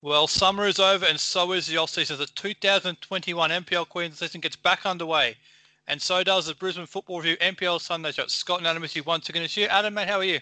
[0.00, 2.18] Well, summer is over and so is the off season.
[2.18, 5.36] The 2021 NPL Queensland season gets back underway.
[5.88, 8.28] And so does the Brisbane Football Review NPL Sunday show.
[8.28, 9.66] Scott and Adam with you once again this year.
[9.68, 10.38] Adam, mate, how are you?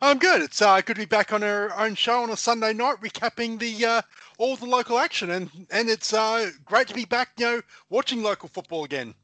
[0.00, 0.40] I'm good.
[0.40, 3.58] It's uh, good to be back on our own show on a Sunday night, recapping
[3.58, 4.02] the uh,
[4.38, 8.22] all the local action, and and it's uh, great to be back, you know, watching
[8.22, 9.14] local football again.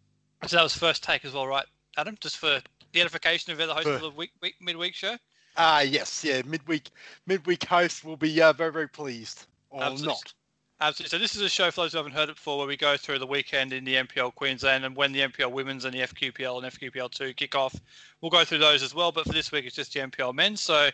[0.46, 1.66] So that was first take as well, right,
[1.96, 2.18] Adam?
[2.20, 2.60] Just for
[2.92, 5.16] the edification of the host for, of the week, week midweek show.
[5.56, 6.90] Ah, uh, yes, yeah, midweek
[7.26, 10.06] midweek host will be uh, very very pleased or Absolutely.
[10.06, 10.34] not.
[10.82, 11.10] Absolutely.
[11.10, 12.96] So this is a show for those who haven't heard it before, where we go
[12.96, 16.64] through the weekend in the NPL Queensland and when the NPL Women's and the FQPL
[16.64, 17.78] and FQPL two kick off.
[18.20, 19.12] We'll go through those as well.
[19.12, 20.56] But for this week, it's just the NPL men.
[20.56, 20.88] So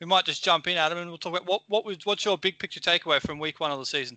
[0.00, 2.38] we might just jump in, Adam, and we'll talk about what what was what's your
[2.38, 4.16] big picture takeaway from week one of the season.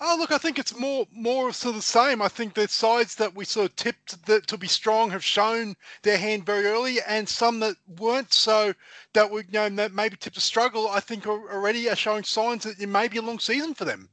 [0.00, 2.22] Oh, look, I think it's more more of sort of the same.
[2.22, 5.76] I think the sides that we sort of tipped that to be strong have shown
[6.02, 8.74] their hand very early, and some that weren't so
[9.14, 10.88] that we you know that maybe tipped to struggle.
[10.88, 14.08] I think already are showing signs that it may be a long season for them.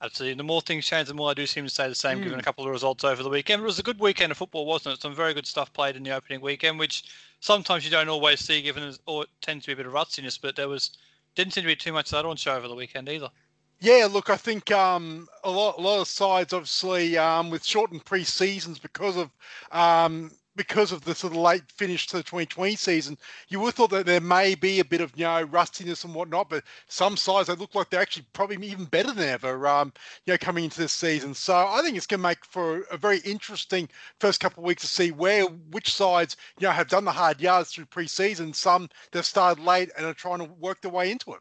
[0.00, 0.36] Absolutely.
[0.36, 2.24] The more things change, the more I do seem to say the same, mm.
[2.24, 3.62] given a couple of results over the weekend.
[3.62, 5.00] It was a good weekend of football, wasn't it?
[5.00, 7.02] Some very good stuff played in the opening weekend, which
[7.40, 8.98] sometimes you don't always see, given it
[9.40, 10.38] tends to be a bit of rustiness.
[10.38, 10.90] But there was
[11.34, 13.30] didn't seem to be too much of that on show over the weekend either.
[13.78, 18.04] Yeah, look, I think um, a lot, a lot of sides, obviously, um, with shortened
[18.04, 19.30] pre-seasons because of
[19.70, 23.18] um, because of the sort of late finish to the 2020 season,
[23.48, 26.14] you would have thought that there may be a bit of you know rustiness and
[26.14, 29.66] whatnot, but some sides they look like they're actually probably even better than ever.
[29.68, 29.92] Um,
[30.24, 32.96] you know, coming into this season, so I think it's going to make for a
[32.96, 33.88] very interesting
[34.20, 37.40] first couple of weeks to see where which sides you know have done the hard
[37.42, 38.54] yards through pre-season.
[38.54, 41.40] Some they've started late and are trying to work their way into it.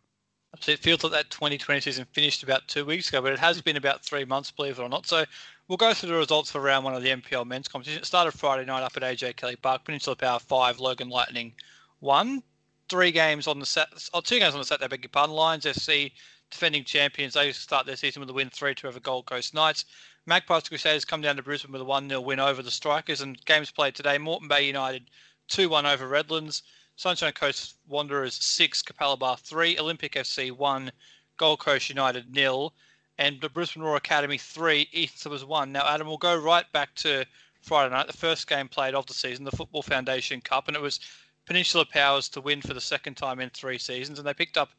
[0.59, 3.61] So it feels like that 2020 season finished about two weeks ago, but it has
[3.61, 5.05] been about three months, believe it or not.
[5.07, 5.25] So
[5.67, 8.01] we'll go through the results for round one of the NPL men's competition.
[8.01, 11.53] It started Friday night up at AJ Kelly Park, Peninsula Power 5, Logan Lightning
[11.99, 12.41] 1.
[12.87, 15.35] Three games on the set, oh, two games on the Saturday, beg your pardon.
[15.35, 16.11] Lions FC,
[16.51, 19.85] defending champions, they start their season with a win 3 2 over Gold Coast Knights.
[20.27, 23.43] Magpies Crusaders come down to Brisbane with a 1 0 win over the Strikers, and
[23.45, 24.17] games played today.
[24.17, 25.09] Moreton Bay United
[25.47, 26.63] 2 1 over Redlands.
[26.97, 30.91] Sunshine Coast Wanderers 6, Capalaba 3, Olympic FC 1,
[31.37, 32.73] Gold Coast United nil,
[33.17, 35.71] and the Brisbane Roar Academy three, Eastern was one.
[35.71, 37.25] Now, Adam, we'll go right back to
[37.61, 40.81] Friday night, the first game played of the season, the Football Foundation Cup, and it
[40.81, 40.99] was
[41.45, 44.71] Peninsula Powers to win for the second time in three seasons, and they picked up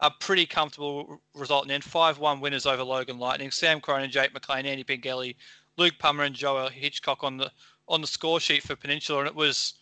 [0.00, 1.84] a pretty comfortable result in end.
[1.84, 3.50] 5-1 winners over Logan Lightning.
[3.50, 5.36] Sam Cronin, Jake McLean, Andy Pengelly,
[5.78, 7.50] Luke Plummer, and Joel Hitchcock on the
[7.88, 9.74] on the score sheet for Peninsula, and it was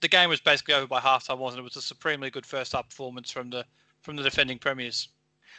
[0.00, 1.62] the game was basically over by halftime, wasn't it?
[1.62, 3.64] It was a supremely good first half performance from the
[4.02, 5.08] from the defending premiers.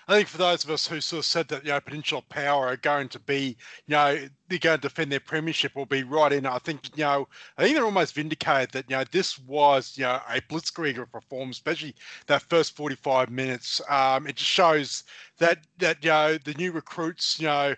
[0.09, 2.65] I think for those of us who sort of said that, you know, Peninsula Power
[2.65, 3.55] are going to be,
[3.85, 6.47] you know, they're going to defend their premiership will be right in.
[6.47, 7.27] I think, you know,
[7.59, 11.11] I think they're almost vindicated that, you know, this was, you know, a blitzkrieg of
[11.11, 11.93] performance, especially
[12.25, 13.81] that first 45 minutes.
[13.87, 15.03] Um, it just shows
[15.37, 17.75] that, that, you know, the new recruits, you know,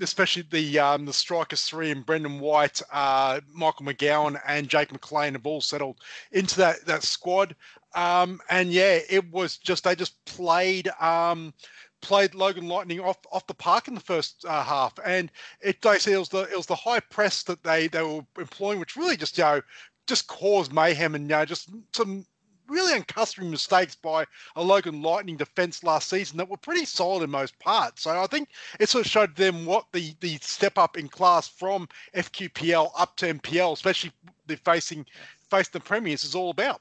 [0.00, 5.34] especially the um, the strikers three and Brendan White, uh, Michael McGowan, and Jake McLean
[5.34, 5.98] have all settled
[6.30, 7.54] into that that squad.
[7.94, 11.52] Um, and yeah, it was just they just played um,
[12.00, 15.30] played Logan Lightning off off the park in the first uh, half, and
[15.60, 18.24] it they said it was the it was the high press that they they were
[18.38, 19.60] employing, which really just you know
[20.06, 22.26] just caused mayhem and you know just some
[22.68, 24.24] really uncustomary mistakes by
[24.56, 28.02] a Logan Lightning defense last season that were pretty solid in most parts.
[28.02, 28.48] So I think
[28.80, 33.16] it sort of showed them what the the step up in class from FQPL up
[33.18, 34.12] to NPL, especially
[34.46, 35.06] the facing
[35.50, 36.80] facing the premiers, is all about.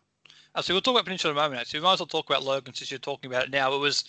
[0.59, 1.61] So we'll talk about Peninsula in a moment.
[1.61, 3.73] Actually, we might as well talk about Logan since you're talking about it now.
[3.73, 4.03] It was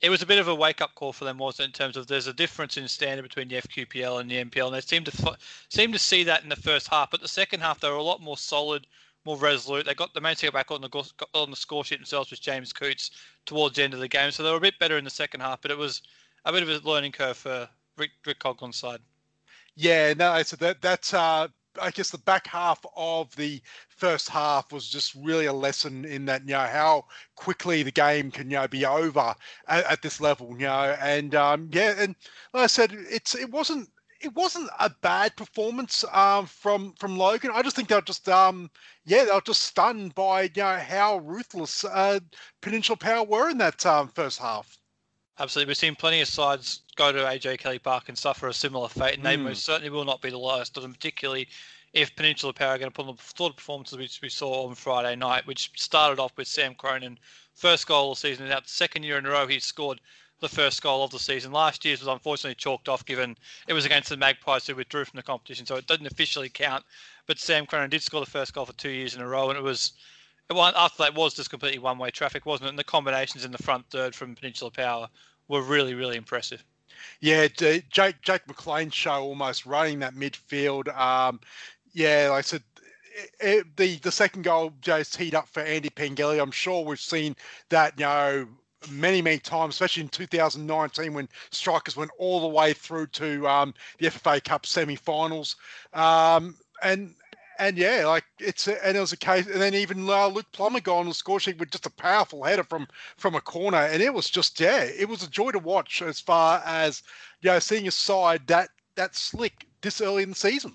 [0.00, 1.70] it was a bit of a wake up call for them, wasn't it?
[1.70, 4.74] In terms of there's a difference in standard between the FQPL and the NPL, and
[4.74, 5.36] they seemed to
[5.68, 7.10] seem to see that in the first half.
[7.10, 8.86] But the second half, they were a lot more solid,
[9.24, 9.86] more resolute.
[9.86, 13.10] They got the main back on the on the score sheet themselves with James Coots
[13.46, 15.40] towards the end of the game, so they were a bit better in the second
[15.40, 15.62] half.
[15.62, 16.02] But it was
[16.44, 19.00] a bit of a learning curve for Rick, Rick Coglin's side.
[19.74, 21.48] Yeah, no, so that that's uh,
[21.80, 26.24] I guess the back half of the first half was just really a lesson in
[26.26, 27.06] that, you know, how
[27.36, 29.34] quickly the game can, you know, be over
[29.68, 32.14] at, at this level, you know, and um, yeah, and
[32.52, 33.88] like I said, it's it wasn't
[34.20, 37.50] it wasn't a bad performance um, from from Logan.
[37.54, 38.70] I just think they're just um,
[39.04, 42.20] yeah, they were just stunned by you know how ruthless uh,
[42.60, 44.78] Peninsula Power were in that um, first half.
[45.42, 45.70] Absolutely.
[45.70, 49.16] We've seen plenty of sides go to AJ Kelly Park and suffer a similar fate,
[49.16, 49.42] and they mm.
[49.42, 51.48] most certainly will not be the last of them, particularly
[51.92, 54.68] if Peninsula Power are going to put on the sort of performances which we saw
[54.68, 57.18] on Friday night, which started off with Sam Cronin,
[57.54, 58.48] first goal of the season.
[58.48, 60.00] Now, the second year in a row, he's scored
[60.38, 61.50] the first goal of the season.
[61.50, 63.36] Last year's was unfortunately chalked off given
[63.66, 66.84] it was against the Magpies who withdrew from the competition, so it doesn't officially count.
[67.26, 69.58] But Sam Cronin did score the first goal for two years in a row, and
[69.58, 69.92] it was
[70.50, 72.70] after that was just completely one-way traffic, wasn't it?
[72.70, 75.08] And the combinations in the front third from Peninsula Power
[75.48, 76.64] were really, really impressive.
[77.20, 80.94] Yeah, Jake Jake McLean's show almost running that midfield.
[80.96, 81.40] Um,
[81.92, 82.62] yeah, like I said,
[83.14, 86.40] it, it, the the second goal just teed up for Andy Pengelly.
[86.40, 87.36] I'm sure we've seen
[87.68, 88.48] that, you know,
[88.90, 93.74] many, many times, especially in 2019 when strikers went all the way through to um,
[93.98, 95.56] the FFA Cup semi-finals.
[95.92, 97.14] Um, and
[97.62, 100.50] and yeah, like it's a, and it was a case, and then even uh, Luke
[100.50, 103.78] Plummer got on the score sheet with just a powerful header from from a corner,
[103.78, 107.04] and it was just yeah, it was a joy to watch as far as
[107.40, 110.72] you know seeing a side that that slick this early in the season.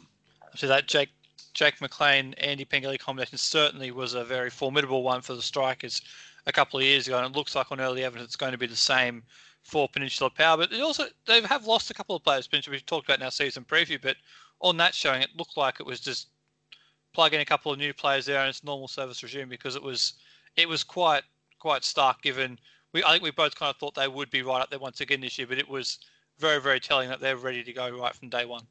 [0.56, 1.10] So that Jake
[1.54, 6.02] Jake McLean Andy Pengelly combination certainly was a very formidable one for the strikers
[6.46, 8.58] a couple of years ago, and it looks like on early evidence it's going to
[8.58, 9.24] be the same
[9.62, 10.56] for Peninsula Power.
[10.56, 12.48] But also they have lost a couple of players.
[12.70, 14.16] We've talked about in our season preview, but
[14.62, 16.30] on that showing, it looked like it was just
[17.18, 19.82] plug in a couple of new players there and it's normal service resume because it
[19.82, 20.14] was
[20.56, 21.24] it was quite
[21.58, 22.60] quite stark given
[22.94, 25.02] we I think we both kind of thought they would be right up there once
[25.02, 25.98] again this year, but it was
[26.38, 28.62] very very telling that they're ready to go right from day one.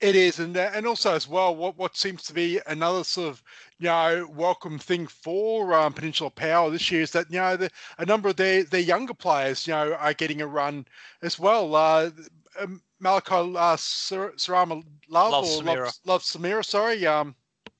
[0.00, 3.28] It is, and uh, and also as well, what what seems to be another sort
[3.28, 3.42] of
[3.78, 7.70] you know welcome thing for um, Peninsula Power this year is that you know the,
[7.98, 10.86] a number of their their younger players you know are getting a run
[11.20, 11.74] as well.
[11.74, 12.10] Uh,
[12.58, 15.84] um, Malachi uh, Sarama Love, Love or Samira.
[15.84, 17.06] Love, Love Samira, sorry.
[17.06, 17.34] Um,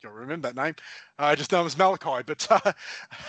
[0.07, 0.75] I remember that name.
[1.19, 2.73] Uh, I just know it was Malachi, but uh,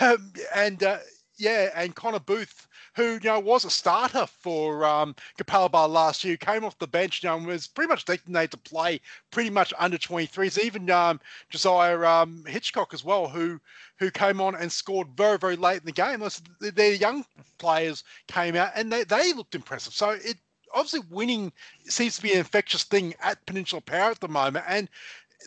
[0.00, 0.98] um, and uh,
[1.38, 6.36] yeah, and Connor Booth, who you know was a starter for um, Capalaba last year,
[6.36, 9.72] came off the bench, you know, and was pretty much designated to play pretty much
[9.78, 10.58] under 23s.
[10.62, 11.20] Even um,
[11.50, 13.60] Josiah um, Hitchcock as well, who
[13.98, 16.22] who came on and scored very very late in the game.
[16.60, 17.24] Their young
[17.58, 19.94] players came out and they, they looked impressive.
[19.94, 20.36] So it
[20.74, 21.52] obviously winning
[21.84, 24.88] seems to be an infectious thing at Peninsula Power at the moment, and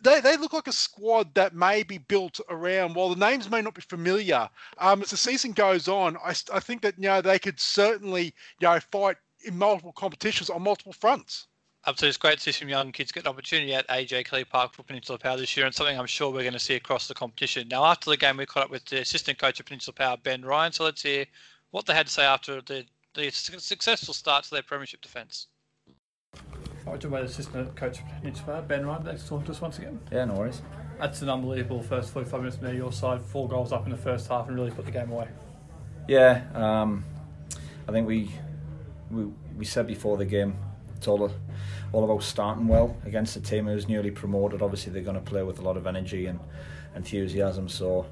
[0.03, 2.95] they, they look like a squad that may be built around.
[2.95, 6.59] While the names may not be familiar, um, as the season goes on, I, I
[6.59, 10.93] think that you know they could certainly you know fight in multiple competitions on multiple
[10.93, 11.47] fronts.
[11.87, 14.73] Absolutely, it's great to see some young kids get an opportunity at AJ Kelly Park
[14.73, 17.15] for Peninsula Power this year, and something I'm sure we're going to see across the
[17.15, 17.67] competition.
[17.67, 20.45] Now, after the game, we caught up with the assistant coach of Peninsula Power, Ben
[20.45, 20.71] Ryan.
[20.71, 21.25] So let's hear
[21.71, 22.85] what they had to say after the,
[23.15, 25.47] the successful start to their premiership defence.
[26.91, 29.03] Right, my assistant coach Peninsula, Ben Ryan.
[29.03, 29.97] Thanks for talking to us once again.
[30.11, 30.61] Yeah, no worries.
[30.99, 33.21] That's an unbelievable first 45 minutes from your side.
[33.21, 35.29] Four goals up in the first half and really put the game away.
[36.09, 37.05] Yeah, um,
[37.87, 38.29] I think we,
[39.09, 39.23] we
[39.57, 40.57] we said before the game,
[40.97, 41.31] it's all
[41.93, 44.61] all about starting well against a team who's newly promoted.
[44.61, 46.41] Obviously, they're going to play with a lot of energy and
[46.93, 47.69] enthusiasm.
[47.69, 48.05] So,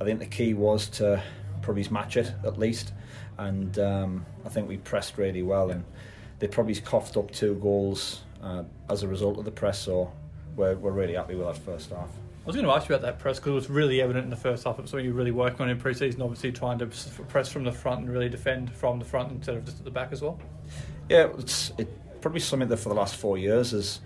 [0.00, 1.22] I think the key was to
[1.62, 2.94] probably match it at least,
[3.38, 5.84] and um, I think we pressed really well and
[6.38, 9.78] they probably coughed up two goals uh, as a result of the press.
[9.78, 10.12] So
[10.56, 12.10] we're, we're really happy with that first half.
[12.44, 14.30] I was going to ask you about that press because it was really evident in
[14.30, 14.78] the first half.
[14.78, 16.86] It was something you're really working on in pre-season, obviously trying to
[17.28, 19.90] press from the front and really defend from the front instead of just at the
[19.90, 20.38] back as well.
[21.08, 21.88] Yeah, it's it,
[22.20, 24.00] probably something that for the last four years has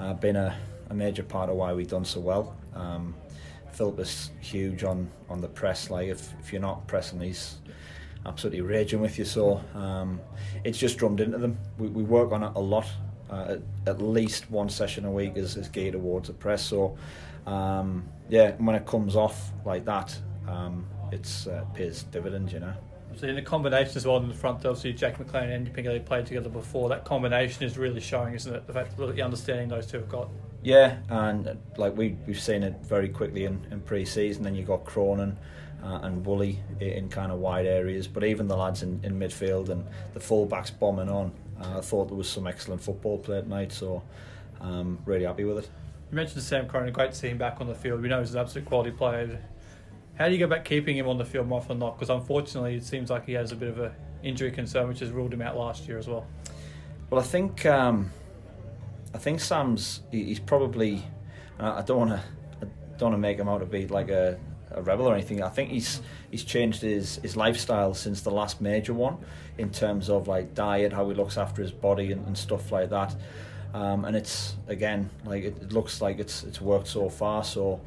[0.00, 0.56] uh, been a,
[0.88, 2.56] a, major part of why we've done so well.
[2.74, 3.14] Um,
[3.72, 5.90] Philip is huge on, on the press.
[5.90, 7.58] Like if, if you're not pressing, he's
[8.26, 9.24] absolutely raging with you.
[9.24, 10.20] So um,
[10.64, 11.58] it's just drummed into them.
[11.78, 12.86] We, we work on it a lot.
[13.30, 16.62] Uh, at, at, least one session a week is, is geared towards the press.
[16.62, 16.96] So
[17.46, 20.16] um, yeah, when it comes off like that,
[20.46, 22.74] um, it's uh, pays dividends, you know.
[23.16, 26.00] So in the combination as well in the front, obviously Jack McLean and Andy Pengelly
[26.00, 26.88] played together before.
[26.88, 28.66] That combination is really showing, isn't it?
[28.66, 30.28] The fact that the understanding those two have got.
[30.62, 34.42] Yeah, and like we we've seen it very quickly in, in pre-season.
[34.42, 35.36] Then you got Cronin
[35.84, 38.08] uh, and Woolley in kind of wide areas.
[38.08, 42.08] But even the lads in, in midfield and the fullbacks bombing on, uh, I thought
[42.08, 43.72] there was some excellent football played tonight.
[43.72, 44.02] So
[44.60, 45.70] um, really happy with it.
[46.10, 48.00] You mentioned Sam Cronin, great to see him back on the field.
[48.00, 49.42] We know he's an absolute quality player.
[50.16, 51.98] How do you go back keeping him on the field more often than not?
[51.98, 55.10] Because unfortunately, it seems like he has a bit of a injury concern, which has
[55.10, 56.26] ruled him out last year as well.
[57.10, 58.10] Well, I think um,
[59.12, 61.02] I think Sam's he's probably.
[61.58, 62.22] I don't want to
[62.62, 64.38] I don't want to make him out to be like a
[64.74, 65.42] a rebel or anything.
[65.42, 66.00] I think he's
[66.30, 69.18] he's changed his his lifestyle since the last major one,
[69.58, 72.90] in terms of like diet, how he looks after his body and, and stuff like
[72.90, 73.14] that.
[73.72, 77.44] Um, and it's again like it, it, looks like it's it's worked so far.
[77.44, 77.80] So.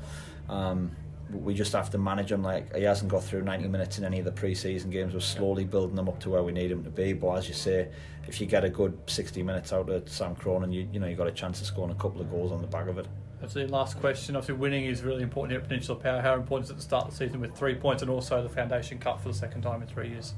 [0.49, 0.91] Um,
[1.29, 4.19] we just have to manage him like he hasn't got through 90 minutes in any
[4.19, 6.89] of the pre-season games we're slowly building him up to where we need him to
[6.89, 7.89] be but as you say
[8.27, 11.17] if you get a good 60 minutes out of Sam Cronin you, you know you've
[11.17, 13.07] got a chance of scoring a couple of goals on the back of it
[13.41, 13.71] Absolutely.
[13.71, 14.35] Last question.
[14.35, 16.21] Obviously, winning is really important here at Peninsula Power.
[16.21, 18.97] How important is it to start the season with three points and also the Foundation
[18.97, 20.33] Cup for the second time in three years?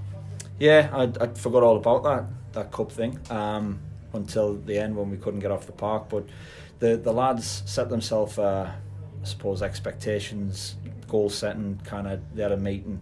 [0.60, 3.80] Yeah, I, I forgot all about that that cup thing um,
[4.14, 6.10] until the end when we couldn't get off the park.
[6.10, 6.26] But
[6.80, 8.70] the the lads set themselves, uh,
[9.22, 10.76] I suppose, expectations,
[11.08, 11.80] goal setting.
[11.86, 13.00] Kind of, they had a meeting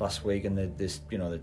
[0.00, 1.40] last week, and they, this, you know, they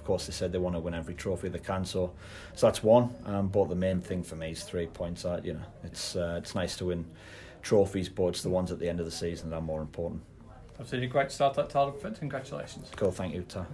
[0.00, 1.84] of course, they said they want to win every trophy they can.
[1.84, 2.10] So,
[2.54, 3.10] so that's one.
[3.26, 5.26] Um, but the main thing for me is three points.
[5.26, 7.04] I, you know, it's uh, it's nice to win
[7.60, 10.22] trophies, but it's the ones at the end of the season that are more important.
[10.80, 12.18] Absolutely great start that title defence.
[12.18, 12.90] Congratulations.
[12.96, 13.66] Cool, thank you, Tar.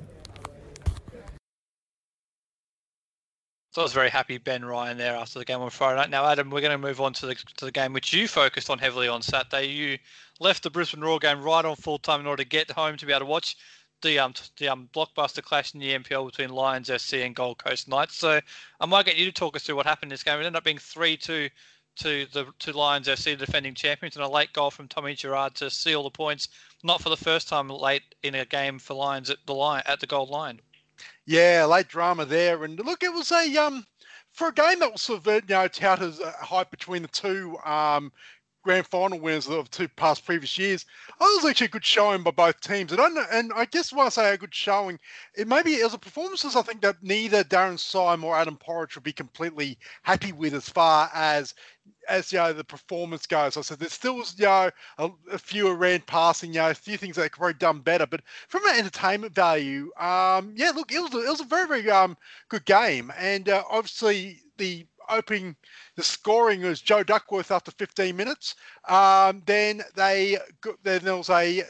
[3.71, 6.11] So I was very happy Ben Ryan there after the game on Friday night.
[6.11, 8.68] Now, Adam, we're going to move on to the to the game which you focused
[8.68, 9.66] on heavily on Saturday.
[9.66, 9.99] You
[10.40, 13.06] left the Brisbane Roar game right on full time in order to get home to
[13.06, 13.56] be able to watch
[14.06, 17.88] the um the um blockbuster clash in the NPL between Lions FC and Gold Coast
[17.88, 18.16] Knights.
[18.16, 18.40] So
[18.80, 20.36] I might get you to talk us through what happened in this game.
[20.36, 21.50] It ended up being three two
[21.96, 25.54] to the to Lions FC, the defending champions, and a late goal from Tommy Gerard
[25.56, 26.48] to seal the points.
[26.84, 30.00] Not for the first time late in a game for Lions at the line at
[30.00, 30.60] the gold line.
[31.26, 33.86] Yeah, late drama there, and look, it was a um
[34.30, 37.08] for a game that was sort of you know touted as a hype between the
[37.08, 38.12] two um
[38.66, 40.85] grand final winners of two past previous years.
[41.20, 44.06] I was actually a good showing by both teams, and I and I guess when
[44.06, 44.99] I say a good showing,
[45.37, 49.04] it maybe was a performances I think that neither Darren Syme or Adam Porridge would
[49.04, 51.54] be completely happy with as far as
[52.08, 53.56] as you know the performance goes.
[53.56, 56.96] I said there still you know a, a few around passing, you know a few
[56.96, 60.99] things that could have done better, but from an entertainment value, um, yeah, look, it
[60.99, 62.16] was it was a very very um
[62.49, 65.56] good game, and uh, obviously the opening
[65.96, 68.54] the scoring was Joe Duckworth after 15 minutes.
[68.88, 70.38] Um, then they
[70.82, 71.62] then there was a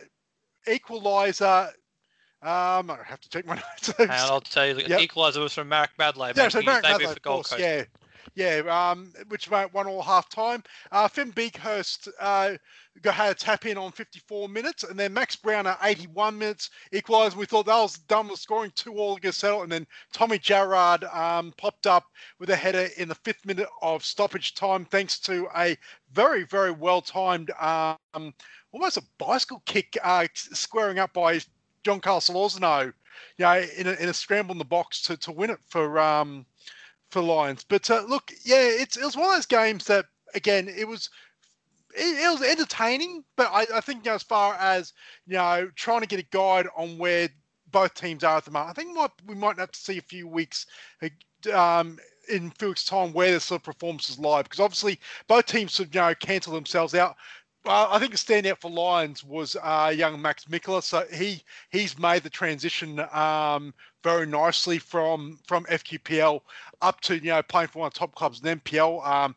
[0.68, 1.68] equaliser.
[2.42, 3.92] Um, I don't have to check my notes.
[3.98, 5.00] and I'll tell you, the yep.
[5.00, 6.32] equaliser was from Mark Madley.
[6.36, 7.60] Yeah, so Marek Madley, of course, Coast.
[7.60, 7.84] yeah.
[8.34, 10.62] Yeah, um, which went one all half time.
[10.92, 12.56] Uh, Finn Beekhurst uh,
[13.04, 17.36] had a tap in on 54 minutes, and then Max Brown at 81 minutes equalised.
[17.36, 21.04] We thought that was done with scoring two all against settle, and then Tommy Gerard
[21.04, 22.04] um, popped up
[22.38, 25.76] with a header in the fifth minute of stoppage time, thanks to a
[26.12, 28.34] very, very well timed, um,
[28.72, 31.40] almost a bicycle kick uh, squaring up by
[31.84, 32.92] John Carl Solorzano,
[33.38, 35.98] you know, in a, in a scramble in the box to, to win it for
[35.98, 36.44] um,
[37.10, 37.64] for Lions.
[37.68, 41.10] But uh, look, yeah, it's it was one of those games that again it was
[41.96, 44.92] it, was entertaining, but I, I think you know, as far as
[45.26, 47.28] you know trying to get a guide on where
[47.70, 50.02] both teams are at the moment, I think might, we might have to see a
[50.02, 50.66] few weeks.
[51.52, 51.98] Um,
[52.28, 54.98] in weeks' time, where the sort of performances lie, because obviously
[55.28, 57.14] both teams sort of you know cancel themselves out.
[57.66, 60.82] Uh, I think the standout for Lions was uh, young Max Mikkola.
[60.82, 66.40] So he he's made the transition um, very nicely from from FQPL
[66.82, 69.06] up to you know playing for one of the top clubs in NPL.
[69.06, 69.34] Um,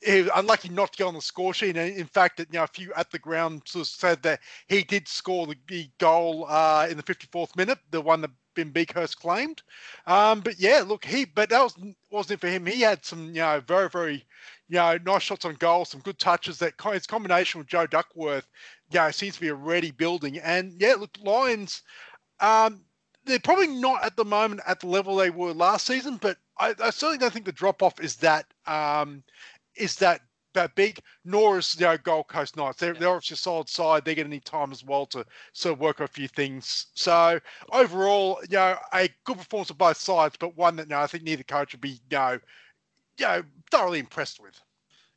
[0.00, 1.76] he was unlucky not to get on the score sheet.
[1.76, 4.40] And in fact, that you know, a few at the ground sort of said that
[4.68, 8.72] he did score the, the goal uh, in the 54th minute, the one that Ben
[8.72, 9.62] Beekhurst claimed.
[10.06, 11.76] Um, but yeah, look, he but that was
[12.10, 12.66] wasn't it for him.
[12.66, 14.24] He had some you know very very
[14.68, 16.58] you know nice shots on goal, some good touches.
[16.58, 18.48] That his combination with Joe Duckworth,
[18.90, 20.38] you know, seems to be already building.
[20.38, 21.82] And yeah, look, Lions.
[22.40, 22.82] Um,
[23.24, 26.74] they're probably not at the moment at the level they were last season, but I,
[26.82, 29.22] I certainly don't think the drop off is that um,
[29.76, 30.22] is that
[30.58, 32.78] that big, nor is you know Gold Coast Knights.
[32.78, 33.00] They're, yeah.
[33.00, 34.04] they're obviously a solid side.
[34.04, 36.86] They're going to need time as well to sort of work on a few things.
[36.94, 37.40] So
[37.72, 41.06] overall, you know, a good performance of both sides, but one that you know, I
[41.06, 42.38] think neither coach would be you know,
[43.18, 44.60] you know, thoroughly impressed with.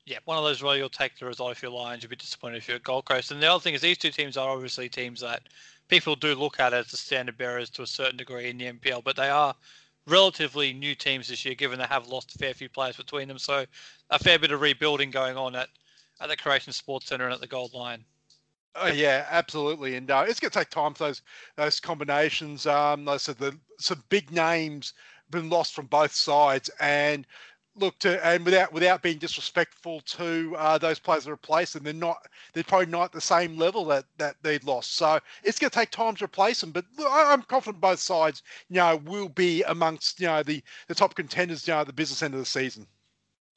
[0.06, 2.58] Yeah, one of those where you'll take the result if you're Lions, you'll be disappointed
[2.58, 3.32] if you're Gold Coast.
[3.32, 5.44] And the other thing is these two teams are obviously teams that
[5.90, 9.04] people do look at as the standard bearers to a certain degree in the NPL,
[9.04, 9.56] but they are
[10.08, 13.38] relatively new teams this year, given they have lost a fair few players between them.
[13.38, 13.66] So
[14.10, 15.70] a fair bit of rebuilding going on at,
[16.20, 18.04] at the Croatian Sports Centre and at the Gold Line.
[18.74, 21.22] Uh, yeah, absolutely, and uh, it's going to take time for those
[21.58, 22.66] those combinations.
[22.66, 24.94] Um, I said, the some big names
[25.30, 27.28] been lost from both sides, and
[27.76, 31.84] look to and without without being disrespectful to uh, those players that are replace them,
[31.84, 34.96] they're not they're probably not at the same level that that they'd lost.
[34.96, 36.72] So it's going to take time to replace them.
[36.72, 41.16] But I'm confident both sides, you know, will be amongst you know the the top
[41.16, 42.88] contenders, you know, at the business end of the season.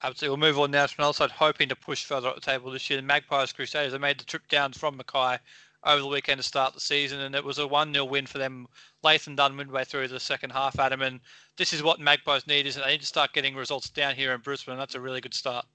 [0.03, 0.39] Absolutely.
[0.39, 2.91] We'll move on now to another side, hoping to push further up the table this
[2.91, 3.01] year.
[3.01, 5.39] The Magpies Crusaders have made the trip down from Mackay
[5.85, 8.39] over the weekend to start the season, and it was a 1 0 win for
[8.39, 8.67] them
[9.03, 11.03] late and done midway through the second half, Adam.
[11.03, 11.21] And
[11.57, 12.83] this is what Magpies need, isn't?
[12.83, 14.73] They need to start getting results down here in Brisbane.
[14.73, 15.67] And that's a really good start.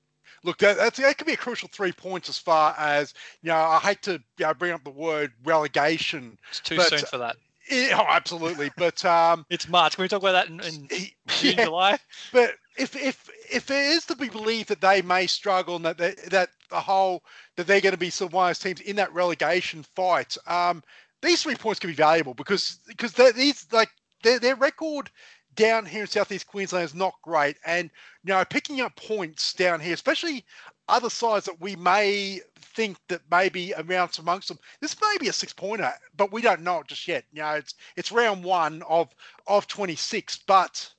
[0.44, 3.58] Look, that, that's, that could be a crucial three points as far as, you know,
[3.58, 6.38] I hate to you know, bring up the word relegation.
[6.50, 7.36] It's too soon for that.
[7.70, 8.72] It, oh, absolutely.
[8.76, 9.96] But um, it's March.
[9.96, 11.08] Can we talk about that in, in June,
[11.58, 11.98] yeah, July?
[12.34, 15.98] But if if if it is to be believed that they may struggle and that
[15.98, 17.24] they, that the whole
[17.56, 20.82] that they're going to be some of those teams in that relegation fight, um,
[21.22, 23.90] these three points can be valuable because because these like
[24.24, 25.12] their their record
[25.56, 27.92] down here in southeast Queensland is not great, and
[28.24, 30.44] you know picking up points down here, especially
[30.90, 32.42] other sides that we may
[32.76, 34.60] think that maybe amounts amongst them.
[34.82, 37.26] This may be a six pointer, but we don't know it just yet.
[37.32, 39.10] You know, it's it's round one of
[39.48, 40.90] of 26, but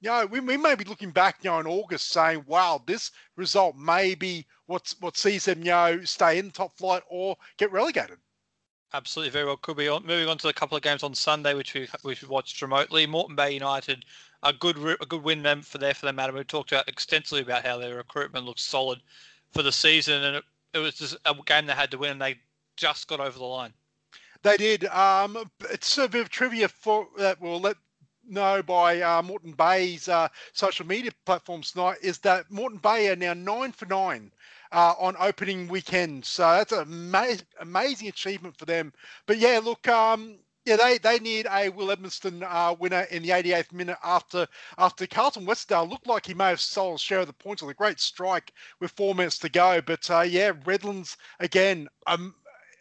[0.00, 3.10] you know, we, we may be looking back, you know, in August saying, wow, this
[3.36, 7.36] result may be what's what sees them, you know, stay in the top flight or
[7.58, 8.18] get relegated.
[8.92, 9.88] Absolutely, very well could be.
[9.88, 13.06] Moving on to a couple of games on Sunday, which we we watched remotely.
[13.06, 14.04] Moreton Bay United,
[14.42, 16.34] a good a good win for there for them, Adam.
[16.34, 19.00] We've talked about extensively about how their recruitment looks solid
[19.52, 22.22] for the season, and it, it was just a game they had to win, and
[22.22, 22.38] they
[22.76, 23.72] just got over the line.
[24.42, 24.86] They did.
[24.86, 27.76] Um, it's a bit of trivia for that we'll let
[28.26, 33.16] know by uh, Moreton Bay's uh, social media platforms tonight is that Moreton Bay are
[33.16, 34.30] now nine for nine
[34.72, 36.24] uh, on opening weekend.
[36.24, 38.92] So that's an ama- amazing achievement for them.
[39.26, 43.30] But yeah, look, um, yeah, they, they need a Will Edmiston uh, winner in the
[43.30, 47.26] 88th minute after after Carlton Westdale looked like he may have stolen a share of
[47.26, 49.80] the points with a great strike with four minutes to go.
[49.80, 51.88] But uh, yeah, Redlands again.
[52.06, 52.34] Um,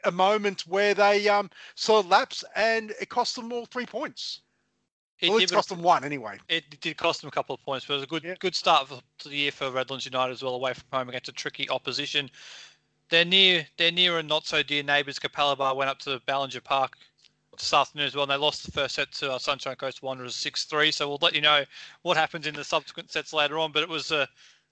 [0.06, 4.40] a moment where they um, sort of lapse and it cost them all three points.
[5.20, 6.38] It well, it cost them one anyway.
[6.48, 8.36] It did cost them a couple of points, but it was a good yeah.
[8.40, 11.28] good start for, to the year for Redlands United as well, away from home against
[11.28, 12.30] a tricky opposition.
[13.10, 15.20] They're near they're near and not so dear neighbours.
[15.20, 16.96] Capalaba went up to Ballinger Park
[17.60, 20.36] this afternoon as well, and they lost the first set to uh, Sunshine Coast Wanderers
[20.36, 20.92] six three.
[20.92, 21.64] So we'll let you know
[22.02, 23.72] what happens in the subsequent sets later on.
[23.72, 24.28] But it was a,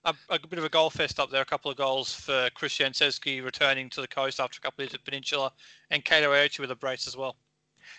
[0.05, 1.41] a, a bit of a goal fest up there.
[1.41, 4.89] A couple of goals for Chris Jancewski returning to the coast after a couple of
[4.89, 5.51] years at Peninsula,
[5.91, 7.35] and Kato Aochi with a brace as well.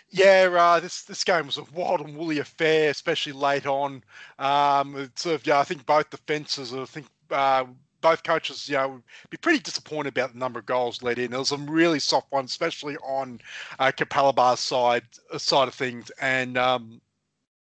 [0.09, 4.03] Yeah, uh, this this game was a wild and woolly affair, especially late on.
[4.37, 7.65] Um, sort of, yeah, I think both defenses, I think uh,
[8.01, 11.31] both coaches, you know, would be pretty disappointed about the number of goals let in.
[11.31, 13.39] There was some really soft ones, especially on
[13.79, 17.01] uh, Capalaba's side uh, side of things, and um,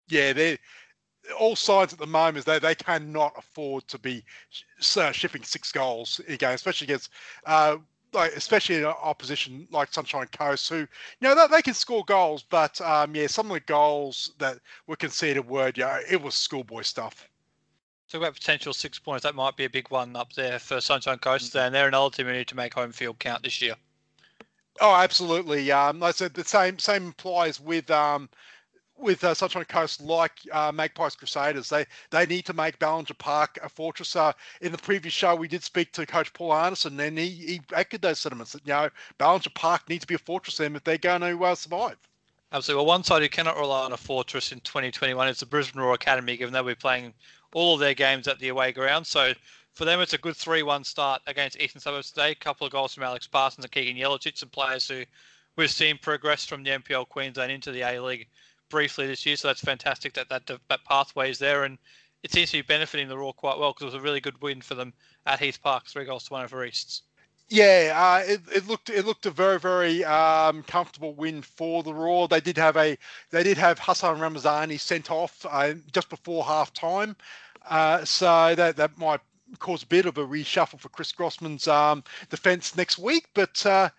[0.08, 0.58] yeah, they're
[1.38, 4.24] all sides at the moment is they they cannot afford to be
[4.96, 7.10] uh, shipping six goals a game, especially against
[7.46, 7.76] uh,
[8.12, 10.86] like especially in opposition like Sunshine Coast, who you
[11.22, 14.96] know they, they can score goals, but um, yeah, some of the goals that were
[14.96, 17.28] conceded were yeah, it was schoolboy stuff.
[18.10, 19.24] Talk about potential six points.
[19.24, 21.50] That might be a big one up there for Sunshine Coast.
[21.50, 21.58] Mm-hmm.
[21.58, 23.74] And they're another team who need to make home field count this year.
[24.80, 25.72] Oh, absolutely.
[25.72, 28.28] Um, I said, the same same applies with um,
[28.98, 33.58] with uh, Sunshine Coast, like uh, Magpies Crusaders, they they need to make Ballinger Park
[33.62, 34.16] a fortress.
[34.16, 37.60] Uh, in the previous show, we did speak to Coach Paul Arneson, and he, he
[37.74, 38.88] echoed those sentiments that you know
[39.18, 41.96] Ballinger Park needs to be a fortress them if they're going to uh, survive.
[42.52, 42.78] Absolutely.
[42.78, 45.94] Well, one side who cannot rely on a fortress in 2021 is the Brisbane Roar
[45.94, 47.12] Academy, given they'll be playing
[47.54, 49.06] all of their games at the away ground.
[49.06, 49.32] So
[49.74, 52.32] for them, it's a good 3-1 start against Eastern Suburbs today.
[52.32, 55.04] A couple of goals from Alex Parsons and Keegan Jelacic, some players who
[55.56, 58.28] we've seen progress from the NPL Queensland into the A League
[58.68, 61.78] briefly this year, so that's fantastic that that, that pathway is there, and
[62.22, 64.40] it seems to be benefiting the Roar quite well because it was a really good
[64.42, 64.92] win for them
[65.26, 67.02] at Heath Park, three goals to one over Easts.
[67.48, 71.94] Yeah, uh, it, it looked it looked a very very um, comfortable win for the
[71.94, 72.26] Roar.
[72.26, 72.98] They did have a
[73.30, 77.14] they did have Hassan Ramazani sent off uh, just before half time,
[77.70, 79.20] uh, so that that might
[79.60, 83.28] cause a bit of a reshuffle for Chris Grossman's um, defence next week.
[83.32, 83.90] But uh,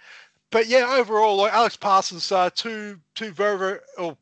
[0.51, 4.17] but yeah, overall, like Alex Parsons, uh, two two very very oh,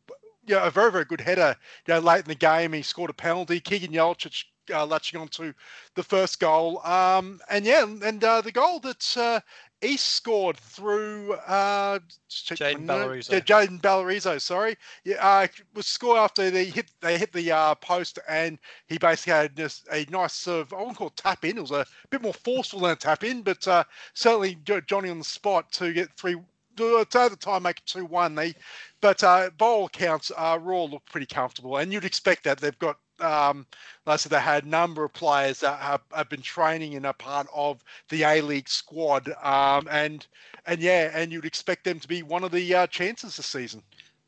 [0.48, 1.56] yeah, a very, very good header.
[1.88, 3.60] You know, late in the game, he scored a penalty.
[3.60, 5.54] Keegan Jelacic uh, latching on to
[5.96, 6.86] the first goal.
[6.86, 9.40] Um, and yeah, and uh, the goal that uh,
[9.82, 12.00] East scored through uh,
[12.30, 13.34] Jaden Ballarizo.
[13.34, 14.78] Yeah, Jaden Ballarizo, sorry.
[15.04, 19.34] Yeah, uh, was scored after they hit they hit the uh, post, and he basically
[19.34, 21.58] had just a nice sort of I wouldn't call it tap in.
[21.58, 25.20] It was a bit more forceful than a tap in, but uh, certainly Johnny on
[25.20, 26.36] the spot to get three
[26.78, 28.36] at the time make it two one.
[28.36, 28.54] They,
[29.02, 32.78] but uh, by all accounts, uh, Roar looked pretty comfortable, and you'd expect that they've
[32.80, 32.98] got.
[33.20, 33.66] Um,
[34.06, 37.06] like I said, they had a number of players that have, have been training and
[37.06, 40.26] are part of the A League squad, um, and
[40.66, 43.82] and yeah, and you'd expect them to be one of the uh, chances this season.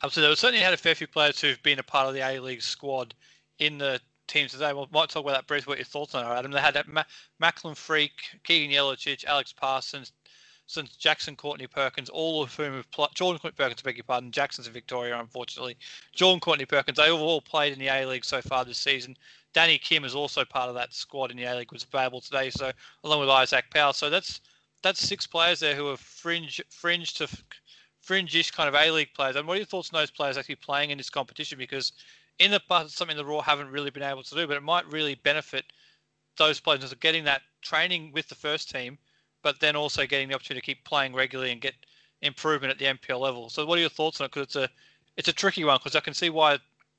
[0.04, 2.40] Absolutely, they've certainly had a fair few players who've been a part of the A
[2.40, 3.14] League squad
[3.60, 4.74] in the teams today.
[4.74, 5.72] We might talk about that briefly.
[5.72, 6.52] What your thoughts on it, Adam?
[6.52, 7.04] They had Ma-
[7.40, 10.12] Macklin Freke, Keegan Jelacic, Alex Parsons,
[10.68, 14.32] since Jackson Courtney Perkins, all of whom have played, Jordan Courtney Perkins, beg your pardon,
[14.32, 15.78] Jackson's in Victoria, unfortunately.
[16.14, 19.18] Jordan Courtney Perkins, they all played in the A League so far this season.
[19.54, 22.50] Danny Kim is also part of that squad in the A League, was available today,
[22.50, 22.72] so
[23.06, 23.94] along with Isaac Powell.
[23.94, 24.42] So that's
[24.84, 27.28] that's six players there who are fringe fringe to
[28.02, 29.38] fringe-ish kind of A League players.
[29.38, 31.58] And what are your thoughts on those players actually playing in this competition?
[31.58, 31.94] Because
[32.40, 34.64] in the past, it's something the Roar haven't really been able to do, but it
[34.64, 35.66] might really benefit
[36.38, 38.98] those players of getting that training with the first team
[39.48, 41.74] but then also getting the opportunity to keep playing regularly and get
[42.22, 43.50] improvement at the NPL level.
[43.50, 44.34] So, what are your thoughts on it?
[44.34, 44.70] Because it's a
[45.16, 46.58] it's a tricky one because I can see why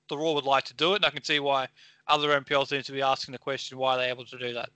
[0.09, 1.69] the Roar would like to do it, and I can see why
[2.07, 4.71] other NPLs need to be asking the question why are they're able to do that.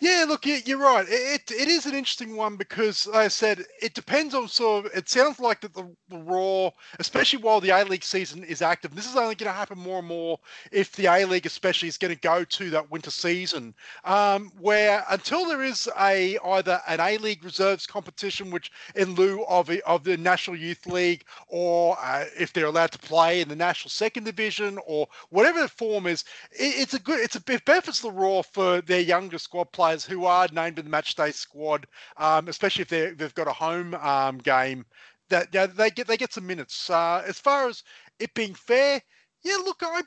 [0.00, 1.06] Yeah, look, you're right.
[1.08, 4.92] It, it is an interesting one because, like I said, it depends on sort of.
[4.94, 8.94] It sounds like that the, the Roar, especially while the A League season is active,
[8.94, 10.38] this is only going to happen more and more
[10.70, 15.04] if the A League, especially, is going to go to that winter season, um, where
[15.10, 20.04] until there is a either an A League reserves competition, which in lieu of of
[20.04, 24.22] the National Youth League, or uh, if they're allowed to play in the National Second
[24.26, 27.18] Division, or whatever the form is, it, it's a good.
[27.18, 30.78] It's a it benefits the Roar for their younger squad players players who are named
[30.78, 31.86] in the matchday squad,
[32.18, 34.84] um, especially if they they've got a home um, game,
[35.30, 36.90] that yeah, they get they get some minutes.
[36.90, 37.82] Uh, as far as
[38.18, 39.00] it being fair,
[39.42, 40.02] yeah, look, I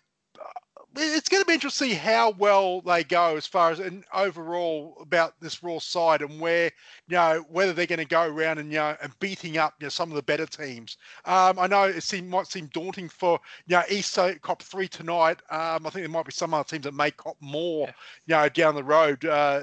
[0.95, 4.04] it's going to be interesting to see how well they go as far as and
[4.13, 6.65] overall about this Roar side and where
[7.08, 9.86] you know whether they're going to go around and you know and beating up you
[9.86, 10.97] know some of the better teams.
[11.25, 15.41] Um, I know it seem, might seem daunting for you know East cop three tonight.
[15.49, 17.88] Um, I think there might be some other teams that may cop more
[18.27, 18.41] yeah.
[18.41, 19.23] you know down the road.
[19.23, 19.62] Uh,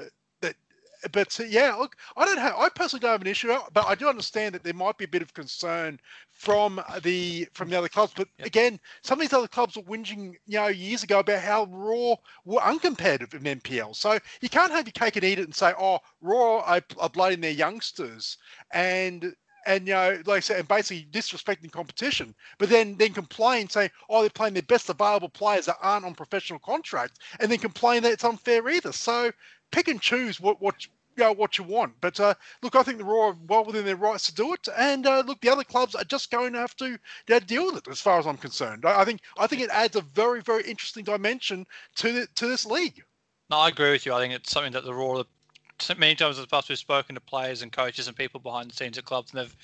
[1.11, 3.95] but uh, yeah, look, I don't have, I personally don't have an issue, but I
[3.95, 5.99] do understand that there might be a bit of concern
[6.31, 8.13] from the from the other clubs.
[8.15, 8.47] But yep.
[8.47, 12.17] again, some of these other clubs were whinging, you know, years ago about how Roar
[12.45, 13.95] were uncompetitive in NPL.
[13.95, 17.09] So you can't have your cake and eat it and say, oh, Roar are, are
[17.09, 18.37] blooding their youngsters
[18.71, 19.33] and
[19.65, 23.89] and you know, like I said, and basically disrespecting competition, but then then complain, say,
[24.09, 28.03] oh, they're playing their best available players that aren't on professional contracts, and then complain
[28.03, 28.91] that it's unfair either.
[28.91, 29.31] So
[29.71, 31.93] pick and choose what what you know, what you want.
[32.01, 34.67] But uh, look, I think the Roar are well within their rights to do it,
[34.77, 36.97] and uh, look, the other clubs are just going to have to
[37.45, 38.85] deal with it, as far as I'm concerned.
[38.85, 41.65] I, I, think I think it adds a very very interesting dimension
[41.97, 43.03] to the, to this league.
[43.49, 44.13] No, I agree with you.
[44.13, 45.25] I think it's something that the Roar,
[45.97, 48.75] many times in the past, we've spoken to players and coaches and people behind the
[48.75, 49.55] scenes at clubs, and they've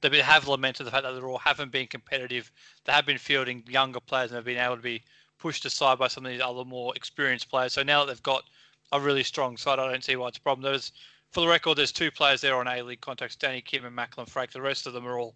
[0.00, 2.50] they have lamented the fact that the Roar haven't been competitive.
[2.84, 5.02] They have been fielding younger players and have been able to be
[5.38, 7.72] pushed aside by some of these other more experienced players.
[7.72, 8.44] So now that they've got
[8.92, 9.78] a really strong side.
[9.78, 10.62] I don't see why it's a problem.
[10.62, 10.92] There's,
[11.30, 14.26] for the record, there's two players there on A League contracts, Danny Kim and Macklin
[14.26, 14.52] Freke.
[14.52, 15.34] The rest of them are all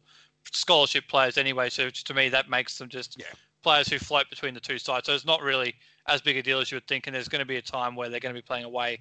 [0.52, 1.70] scholarship players anyway.
[1.70, 3.26] So to me, that makes them just yeah.
[3.62, 5.06] players who float between the two sides.
[5.06, 5.74] So it's not really
[6.06, 7.06] as big a deal as you would think.
[7.06, 9.00] And there's going to be a time where they're going to be playing away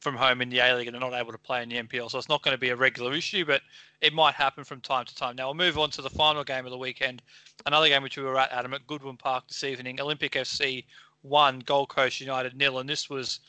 [0.00, 2.10] from home in the A League and they're not able to play in the NPL.
[2.10, 3.62] So it's not going to be a regular issue, but
[4.02, 5.34] it might happen from time to time.
[5.34, 7.22] Now we'll move on to the final game of the weekend.
[7.64, 9.98] Another game which we were at, Adam, at Goodwin Park this evening.
[10.00, 10.84] Olympic FC
[11.22, 13.40] one, Gold Coast United nil, and this was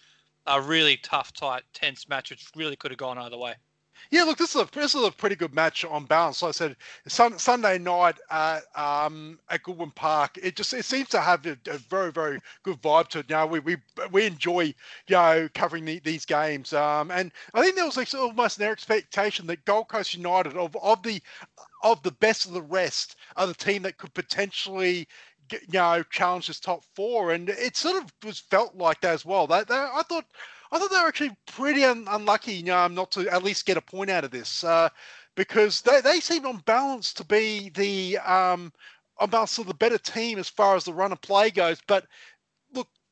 [0.47, 3.55] a really tough, tight, tense match, which really could have gone either way.
[4.11, 6.41] Yeah, look, this is a this is a pretty good match on balance.
[6.41, 6.75] Like I said,
[7.07, 11.57] sun, Sunday night at um, at Goodwin Park, it just it seems to have a,
[11.67, 13.29] a, very very good vibe to it.
[13.29, 13.77] You know, we we,
[14.11, 14.73] we enjoy you
[15.09, 19.47] know covering the, these games, um, and I think there was like almost an expectation
[19.47, 21.21] that Gold Coast United of of the
[21.83, 25.07] of the best of the rest are the team that could potentially
[25.51, 29.25] you know, challenge this top four, and it sort of was felt like that as
[29.25, 29.47] well.
[29.47, 30.25] They, they, I thought,
[30.71, 33.77] I thought they were actually pretty un, unlucky, you know, not to at least get
[33.77, 34.89] a point out of this, uh,
[35.35, 38.71] because they, they seemed on balance to be the um,
[39.17, 41.79] on balance of the better team as far as the run of play goes.
[41.87, 42.05] But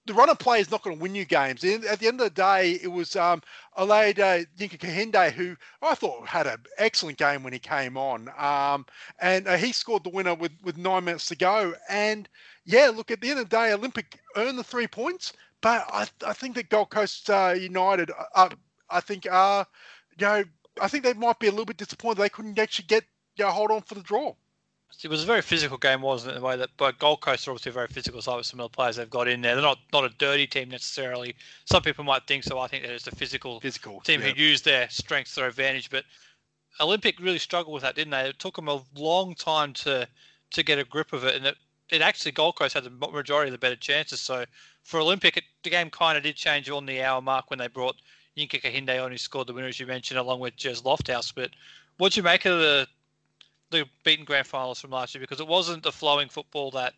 [0.06, 1.63] the run of play is not going to win you games.
[1.63, 3.42] At the end of the day, it was um,
[3.78, 8.30] Aleda Yinka Kahinde, who I thought had an excellent game when he came on.
[8.38, 8.86] Um,
[9.20, 11.74] and uh, he scored the winner with, with nine minutes to go.
[11.89, 12.28] And
[12.66, 15.34] yeah, look, at the end of the day, Olympic earned the three points.
[15.62, 18.50] But I, I think that Gold Coast uh, United, uh, uh
[18.89, 19.66] I think, are,
[20.18, 20.44] you know,
[20.82, 23.06] I think they might be a little bit disappointed they couldn't actually get,
[23.38, 24.34] you know, hold on for the draw
[25.01, 26.39] it was a very physical game, wasn't it?
[26.39, 28.71] The way that but Gold Coast are obviously a very physical side with some of
[28.71, 29.56] the players they've got in there.
[29.56, 31.36] They're not not a dirty team necessarily.
[31.65, 32.60] Some people might think so.
[32.60, 34.29] I think they're just a physical, physical team yeah.
[34.29, 35.89] who use their strengths to their advantage.
[35.89, 36.06] But
[36.79, 38.29] Olympic really struggled with that, didn't they?
[38.29, 40.08] It took them a long time to
[40.51, 41.58] to get a grip of it, and it,
[41.89, 44.19] it actually Gold Coast had the majority of the better chances.
[44.19, 44.45] So
[44.84, 47.67] for Olympic, it, the game kind of did change on the hour mark when they
[47.67, 47.95] brought
[48.38, 51.34] Yinka Kahinde on, who scored the winner, as you mentioned, along with Jez Lofthouse.
[51.34, 51.51] But
[51.97, 52.88] what do you make of the
[53.73, 56.93] the beaten grand finals from last year because it wasn't the flowing football that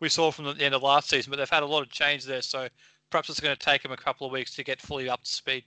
[0.00, 2.24] we saw from the end of last season, but they've had a lot of change
[2.24, 2.42] there.
[2.42, 2.68] So
[3.10, 5.30] perhaps it's going to take them a couple of weeks to get fully up to
[5.30, 5.64] speed.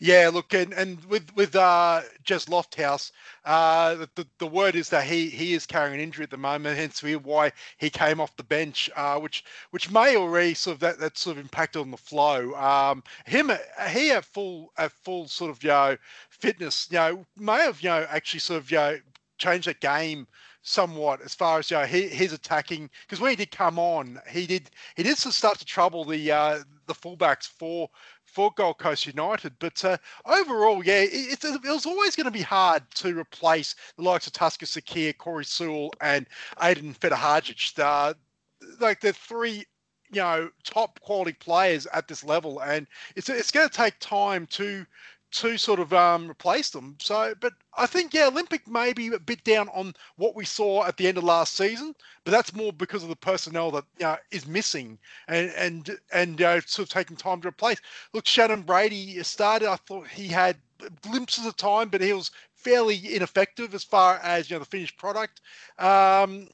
[0.00, 3.12] Yeah, look, and, and with with uh, Jez Lofthouse,
[3.44, 6.76] uh, the, the word is that he he is carrying an injury at the moment,
[6.76, 10.98] hence why he came off the bench, uh, which which may already sort of that,
[10.98, 12.54] that sort of impacted on the flow.
[12.54, 13.52] Um, him
[13.88, 15.96] he at full at full sort of you know
[16.28, 18.98] fitness, you know, may have you know actually sort of you know
[19.38, 20.26] changed the game
[20.62, 24.46] somewhat as far as you know, his attacking because when he did come on, he
[24.46, 27.88] did he did start to trouble the uh, the fullbacks for
[28.24, 29.52] for Gold Coast United.
[29.58, 34.02] But uh, overall, yeah, it, it, was always going to be hard to replace the
[34.02, 36.26] likes of Tusker Sakir, Corey Sewell, and
[36.60, 37.78] Aiden Fetahajic.
[37.78, 38.14] Uh,
[38.80, 39.64] like the three
[40.10, 44.46] you know top quality players at this level, and it's it's going to take time
[44.46, 44.86] to
[45.34, 46.96] to sort of um, replace them.
[47.00, 50.84] So, but I think yeah, Olympic may be a bit down on what we saw
[50.84, 54.06] at the end of last season, but that's more because of the personnel that you
[54.06, 57.80] know, is missing and and and uh, sort of taking time to replace.
[58.12, 59.68] Look, Shannon Brady started.
[59.68, 60.56] I thought he had
[61.02, 64.96] glimpses of time, but he was fairly ineffective as far as you know the finished
[64.96, 65.40] product.
[65.80, 66.48] Um,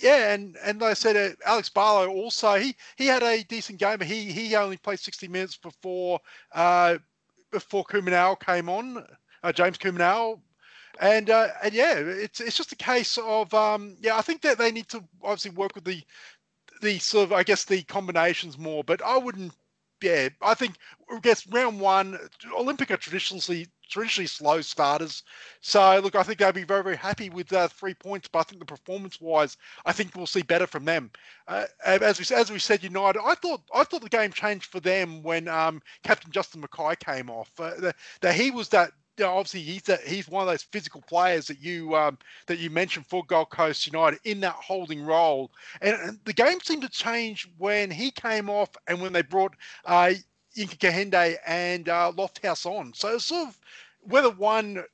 [0.00, 3.78] yeah, and and like I said, uh, Alex Barlow also he he had a decent
[3.78, 3.98] game.
[3.98, 6.20] But he he only played 60 minutes before
[6.54, 6.96] uh,
[7.50, 9.04] before Kumanau came on,
[9.42, 10.40] uh, James Kumanau.
[11.00, 14.16] And uh, and yeah, it's it's just a case of um, yeah.
[14.16, 16.02] I think that they need to obviously work with the
[16.82, 18.82] the sort of I guess the combinations more.
[18.82, 19.52] But I wouldn't.
[20.02, 20.74] Yeah, I think
[21.10, 22.18] I guess round one,
[22.56, 25.22] Olympic are traditionally traditionally slow starters.
[25.60, 28.28] So look, I think they'll be very very happy with uh, three points.
[28.28, 31.10] But I think the performance wise, I think we'll see better from them.
[31.46, 33.20] Uh, as we as we said, United.
[33.24, 37.30] I thought I thought the game changed for them when um, Captain Justin McKay came
[37.30, 37.50] off.
[37.58, 41.02] Uh, that he was that you know, obviously he's a, he's one of those physical
[41.02, 45.50] players that you um, that you mentioned for Gold Coast United in that holding role,
[45.80, 49.54] and, and, the game seemed to change when he came off and when they brought
[49.84, 50.12] uh,
[50.56, 52.92] Inka Kahinde and uh, Lofthouse on.
[52.94, 53.58] So it's sort of
[54.02, 54.84] whether one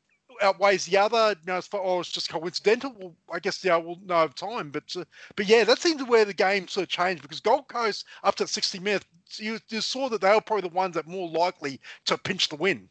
[0.43, 2.95] outweighs the other, you know, or it's just coincidental.
[2.99, 4.71] Well, I guess yeah, we'll know over time.
[4.71, 5.05] But uh,
[5.37, 8.35] but yeah, that seems to where the game sort of changed because Gold Coast up
[8.37, 11.81] to 60 minutes, you, you saw that they were probably the ones that more likely
[12.07, 12.89] to pinch the win.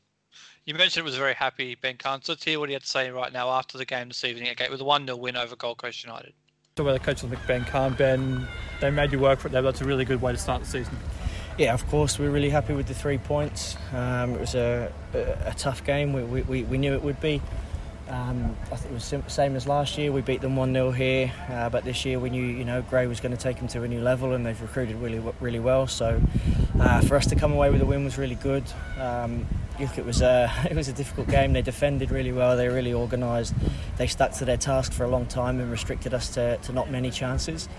[0.66, 2.22] You mentioned it was very happy, Ben Cahn.
[2.22, 4.50] So let's hear what he had to say right now after the game this evening
[4.52, 6.34] Okay, with a 1 0 win over Gold Coast United.
[6.78, 8.48] So, where the coach like Ben Cahn, Ben,
[8.82, 9.62] they made you work for it there.
[9.62, 10.98] That's a really good way to start the season.
[11.56, 13.78] Yeah, of course, we're really happy with the three points.
[13.94, 16.12] Um, it was a, a, a, tough game.
[16.12, 17.44] We, we, we knew it would be.
[18.10, 20.12] Um, I think it was the same as last year.
[20.12, 23.06] We beat them 1 0 here, uh, but this year we knew you know Gray
[23.06, 25.86] was going to take them to a new level, and they've recruited really really well.
[25.86, 26.20] So
[26.80, 28.64] uh, for us to come away with a win was really good.
[29.00, 29.46] Um,
[29.98, 31.54] it was a it was a difficult game.
[31.54, 32.58] They defended really well.
[32.58, 33.54] They really organised.
[33.98, 36.90] They stuck to their task for a long time and restricted us to, to not
[36.90, 37.70] many chances.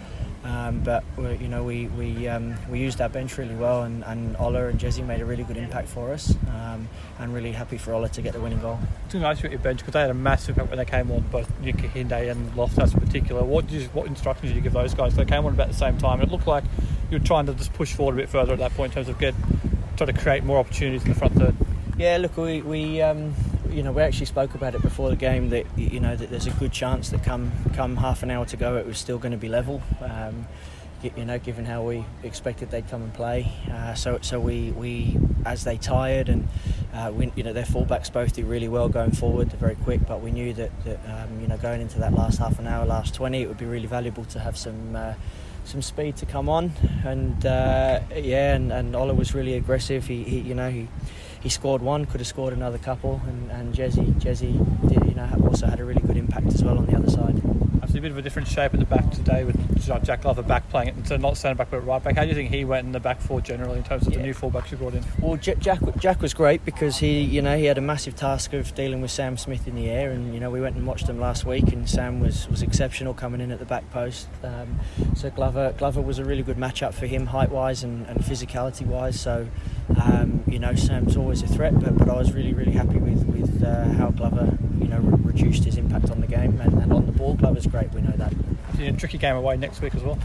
[0.45, 4.37] Um, but you know we we um, we used our bench really well, and, and
[4.37, 6.35] Ola and Jesse made a really good impact for us.
[6.51, 6.87] Um,
[7.19, 8.79] and really happy for Ola to get the winning goal.
[9.07, 11.23] It's nice with your bench because they had a massive impact when they came on,
[11.31, 13.43] both Yuka Hinde and Loftus in particular.
[13.43, 15.14] What you, what instructions did you give those guys?
[15.14, 16.64] They came on about the same time, and it looked like
[17.11, 19.09] you were trying to just push forward a bit further at that point in terms
[19.09, 19.35] of get
[19.97, 21.55] try to create more opportunities in the front third.
[21.96, 23.35] Yeah, look, we, we um,
[23.70, 26.48] you know we actually spoke about it before the game that you know that there's
[26.48, 29.33] a good chance that come come half an hour to go it was still going
[29.33, 29.80] to be level.
[30.00, 30.46] Um,
[31.16, 35.18] you know, given how we expected they'd come and play, uh, so so we, we
[35.44, 36.48] as they tired and
[36.94, 39.50] uh, we, you know their fullbacks both do really well going forward.
[39.50, 42.38] They're very quick, but we knew that, that um, you know going into that last
[42.38, 44.96] half an hour, last 20, it would be really valuable to have some.
[44.96, 45.14] Uh,
[45.66, 46.72] some speed to come on,
[47.07, 50.07] and uh, yeah, and, and Ola was really aggressive.
[50.07, 50.88] He, he you know, he
[51.44, 55.66] he scored one, could have scored another couple, and, and Jesse, Jesse you know, also
[55.66, 57.37] had a really good impact as well on the other side.
[57.83, 59.57] Actually, a bit of a different shape at the back today with
[60.05, 62.17] Jack Glover back playing it, so not centre back but right back.
[62.17, 64.19] How do you think he went in the back four generally in terms of yeah.
[64.19, 65.03] the new fullbacks you brought in?
[65.21, 68.75] Well, Jack Jack was great because he, you know, he had a massive task of
[68.75, 71.19] dealing with Sam Smith in the air, and you know we went and watched him
[71.19, 74.29] last week, and Sam was, was exceptional coming in at the back post.
[74.43, 74.81] Um,
[75.14, 78.85] so Glover Glover was a really good matchup for him height wise and, and physicality
[78.85, 79.19] wise.
[79.19, 79.49] So
[80.03, 83.25] um, you know Sam's always a threat, but, but I was really really happy with
[83.25, 84.73] with uh, how Glover you know re-
[85.35, 87.35] reduced his impact on the game and, and on the ball.
[87.35, 88.33] Glover's great, we know that.
[88.79, 90.18] Yeah, tricky game away next week as well.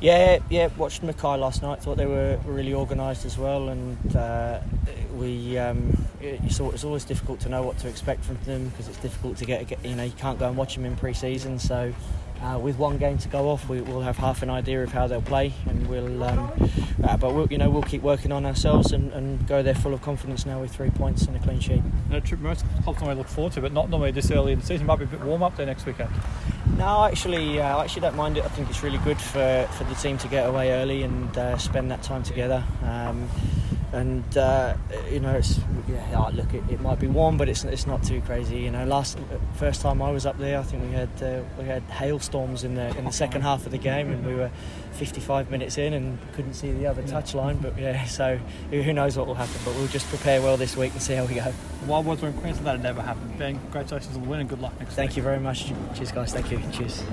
[0.00, 0.68] Yeah, yeah.
[0.76, 1.82] Watched Mackay last night.
[1.82, 4.60] Thought they were really organised as well, and uh,
[5.14, 5.56] we.
[5.56, 8.98] Um, you saw it's always difficult to know what to expect from them because it's
[8.98, 9.84] difficult to get, get.
[9.84, 11.94] You know, you can't go and watch them in pre-season, so
[12.42, 15.06] uh, with one game to go off, we, will have half an idea of how
[15.06, 16.22] they'll play, and we'll.
[16.22, 16.70] Um,
[17.02, 19.92] uh, but we'll, you know, we'll keep working on ourselves and, and, go there full
[19.92, 21.82] of confidence now with three points and a clean sheet.
[22.08, 24.86] No, most clubs normally look forward to, but not normally this early in the season.
[24.86, 26.10] Might be a bit warm up there next weekend.
[26.78, 28.44] No, actually, uh, I actually don't mind it.
[28.44, 31.58] I think it's really good for, for the team to get away early and uh,
[31.58, 32.64] spend that time together.
[32.82, 33.28] Um,
[33.92, 34.76] and uh,
[35.10, 38.20] you know, it's yeah, look, it, it, might be warm, but it's it's not too
[38.22, 38.58] crazy.
[38.58, 39.18] You know, last
[39.54, 42.74] first time I was up there, I think we had uh, we had hailstorms in
[42.74, 44.50] the in the second half of the game, and we were
[44.92, 47.60] 55 minutes in and couldn't see the other touchline.
[47.60, 48.38] But yeah, so
[48.70, 49.60] who knows what will happen?
[49.64, 51.52] But we'll just prepare well this week and see how we go.
[51.86, 53.38] Wild Words were in Queensland, that never happened.
[53.38, 54.96] Ben, congratulations on the win and good luck next week.
[54.96, 55.16] Thank week.
[55.18, 55.72] you very much.
[55.94, 56.32] Cheers, guys.
[56.32, 56.60] Thank you.
[56.72, 57.04] Cheers.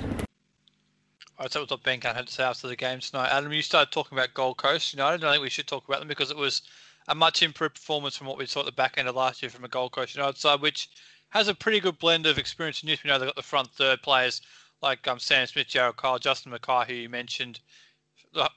[1.42, 3.32] Right, so what Ben to say after the game tonight.
[3.32, 5.24] Adam, you started talking about Gold Coast United.
[5.24, 6.62] I think we should talk about them because it was
[7.08, 9.50] a much improved performance from what we saw at the back end of last year
[9.50, 10.88] from a Gold Coast United side, which
[11.30, 13.04] has a pretty good blend of experience and youth.
[13.04, 14.44] We know they've got the front third players
[14.84, 17.60] like um, Sam Smith, Jared Kyle, Justin McKay, who you mentioned,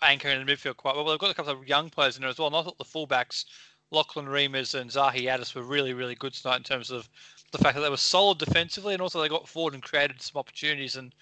[0.02, 1.06] anchoring in the midfield quite well.
[1.06, 2.48] They've got a couple of young players in there as well.
[2.48, 3.46] And I thought the fullbacks,
[3.92, 7.08] Lachlan Reimers and Zahi Addis, were really, really good tonight in terms of
[7.50, 10.38] the fact that they were solid defensively and also they got forward and created some
[10.38, 10.96] opportunities.
[10.96, 11.14] And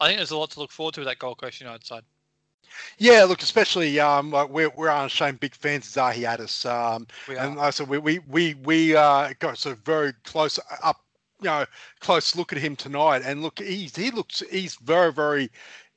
[0.00, 2.04] I think there's a lot to look forward to with that Gold Coast United side.
[2.98, 6.64] Yeah, look, especially um, like we're we're unashamed big fans of Zahi Addis.
[6.64, 11.00] Um, and uh, so we we we we uh, got sort of very close up,
[11.40, 11.64] you know,
[12.00, 13.22] close look at him tonight.
[13.24, 15.50] And look, he's he looks he's very very.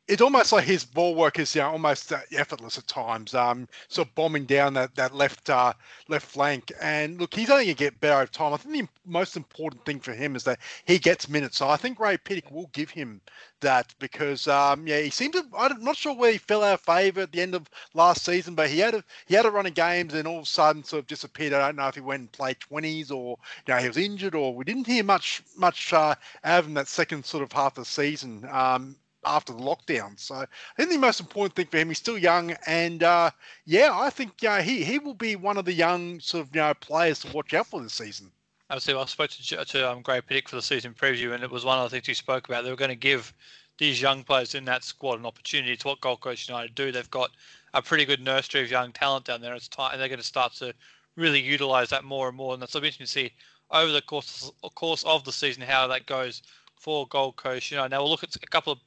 [0.08, 3.34] It's almost like his ball work is you know, almost effortless at times.
[3.34, 5.74] Um, sort of bombing down that that left uh,
[6.10, 6.72] left flank.
[6.82, 8.54] And look, he's only gonna get better over time.
[8.54, 11.58] I think the most important thing for him is that he gets minutes.
[11.58, 13.22] So I think Ray Piddick will give him
[13.62, 15.46] that because um, yeah, he seemed to.
[15.58, 18.54] I'm not sure where he fell out of favour at the end of last season,
[18.54, 20.84] but he had a he had a run of games and all of a sudden
[20.84, 21.54] sort of disappeared.
[21.54, 24.36] I don't know if he went and played twenties or you know he was injured
[24.36, 27.78] or we didn't hear much much uh, out of him that second sort of half
[27.78, 28.46] of the season.
[28.52, 32.18] Um, after the lockdown, so I think the most important thing for him, he's still
[32.18, 33.32] young, and uh,
[33.66, 36.62] yeah, I think uh, he he will be one of the young sort of you
[36.62, 38.32] know players to watch out for this season.
[38.70, 41.66] Obviously, I spoke to, to um, Ray Piddick for the season preview, and it was
[41.66, 42.64] one of the things he spoke about.
[42.64, 43.34] They were going to give
[43.78, 46.92] these young players in that squad an opportunity to what Gold Coast United do.
[46.92, 47.32] They've got
[47.74, 49.56] a pretty good nursery of young talent down there.
[49.56, 50.74] It's time, and they're going to start to
[51.16, 52.54] really utilise that more and more.
[52.54, 53.32] And that's interesting to see
[53.72, 56.42] over the course course of the season how that goes
[56.76, 57.90] for Gold Coast United.
[57.90, 58.80] Now we'll look at a couple of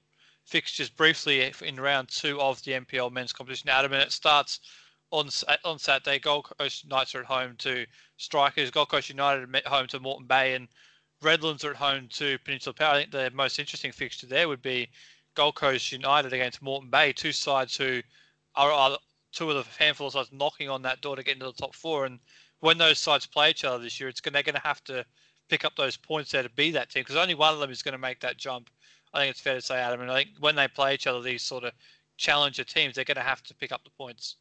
[0.44, 3.68] fixtures briefly in round two of the NPL men's competition.
[3.68, 4.60] Adam, and it starts
[5.10, 5.28] on
[5.64, 6.18] on Saturday.
[6.18, 8.70] Gold Coast Knights are at home to Strikers.
[8.70, 10.68] Gold Coast United at home to Moreton Bay, and
[11.22, 12.94] Redlands are at home to Peninsula Power.
[12.94, 14.88] I think the most interesting fixture there would be
[15.34, 18.02] Gold Coast United against Moreton Bay, two sides who
[18.54, 18.98] are, are
[19.32, 21.74] two of the handful of sides knocking on that door to get into the top
[21.74, 22.06] four.
[22.06, 22.20] And
[22.60, 25.04] when those sides play each other this year, it's they're going to have to
[25.48, 27.82] pick up those points there to be that team because only one of them is
[27.82, 28.70] going to make that jump.
[29.14, 30.00] I think it's fair to say, Adam.
[30.00, 31.72] And I think when they play each other, these sort of
[32.16, 34.36] challenger teams, they're going to have to pick up the points.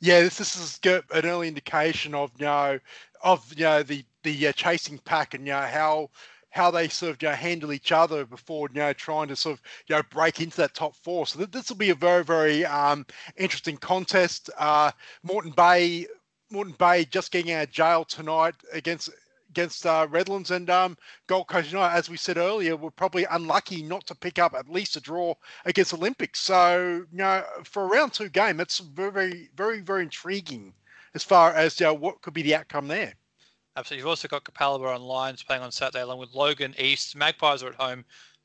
[0.00, 2.78] Yeah, this, this is an early indication of you know
[3.22, 6.10] of you know the the uh, chasing pack and you know how
[6.50, 9.58] how they sort of you know, handle each other before you know trying to sort
[9.58, 11.26] of you know break into that top four.
[11.26, 14.50] So th- this will be a very very um, interesting contest.
[14.58, 14.90] Uh,
[15.56, 16.06] Bay,
[16.50, 19.10] Moreton Bay just getting out of jail tonight against
[19.50, 21.96] against uh, Redlands and um, Gold Coast United.
[21.96, 25.34] As we said earlier, were probably unlucky not to pick up at least a draw
[25.64, 26.40] against Olympics.
[26.40, 30.74] So you know for a round two game, it's very very very intriguing
[31.14, 33.14] as far as know, what could be the outcome there.
[33.76, 34.00] Absolutely.
[34.00, 37.16] You've also got Capalaba on lines playing on Saturday along with Logan East.
[37.16, 38.04] Magpies are at home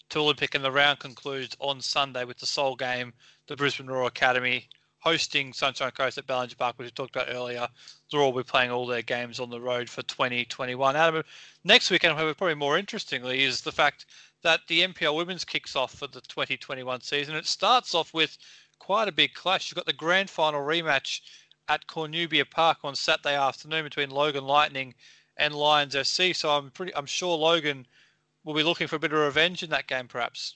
[0.10, 3.14] to Olympic, and the round concludes on Sunday with the sole game,
[3.48, 4.70] the Brisbane Roar Academy
[5.04, 7.68] hosting Sunshine Coast at Ballinger Park, which we talked about earlier.
[8.10, 10.96] They'll all be playing all their games on the road for 2021.
[10.96, 11.24] Adam,
[11.66, 14.06] next weekend, probably more interestingly, is the fact
[14.44, 17.36] that the NPL Women's kicks off for the 2021 season.
[17.36, 18.38] It starts off with
[18.80, 19.70] quite a big clash.
[19.70, 21.20] You've got the grand final rematch
[21.68, 24.96] at Cornubia Park on Saturday afternoon between Logan Lightning
[25.36, 26.34] and Lions FC.
[26.34, 27.86] So I'm pretty I'm sure Logan
[28.46, 30.56] will be looking for a bit of revenge in that game, perhaps.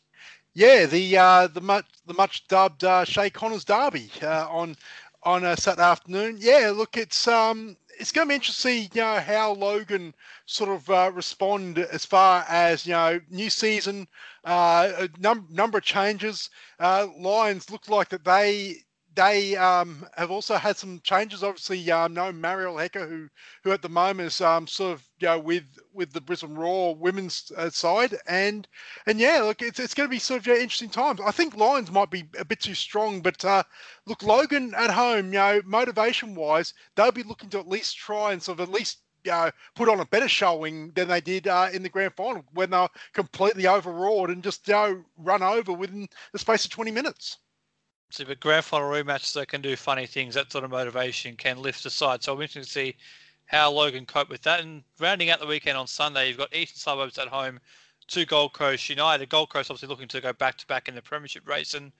[0.57, 4.75] Yeah, the uh, the much the much dubbed uh, Shay Connors Derby uh, on
[5.23, 6.37] on a Saturday afternoon.
[6.39, 10.15] Yeah, look, it's um it's going to be interesting you know how Logan
[10.47, 14.07] sort of uh, respond as far as you know new season,
[14.45, 16.49] uh, a num- number of changes.
[16.79, 18.77] Uh, Lions look like that they
[19.17, 21.43] they um, have also had some changes.
[21.43, 23.27] Obviously, um, no Mariel Hecher, who
[23.63, 26.95] who at the moment is um, sort of you know with with the Brisbane Roar
[26.95, 28.67] women's uh, side, and
[29.08, 31.19] and yeah, look, it's it's going to be sort of yeah, interesting times.
[31.19, 33.63] I think Lions might be a bit too strong, but uh,
[34.06, 38.34] look, Logan at home, you know, motivation wise, they'll be looking to at least try
[38.34, 38.99] and sort of at least
[39.32, 42.69] uh, put on a better showing than they did uh, in the grand final when
[42.69, 46.91] they were completely overawed and just you know, run over within the space of 20
[46.91, 47.39] minutes.
[48.09, 50.35] So, but grand final rematches, they can do funny things.
[50.35, 52.23] That sort of motivation can lift a side.
[52.23, 52.95] So, I'm interested to see
[53.47, 54.61] how Logan cope with that.
[54.61, 57.59] And rounding out the weekend on Sunday, you've got Eastern Suburbs at home
[58.07, 59.29] to Gold Coast United.
[59.29, 61.73] Gold Coast obviously looking to go back to back in the Premiership race.
[61.73, 61.91] And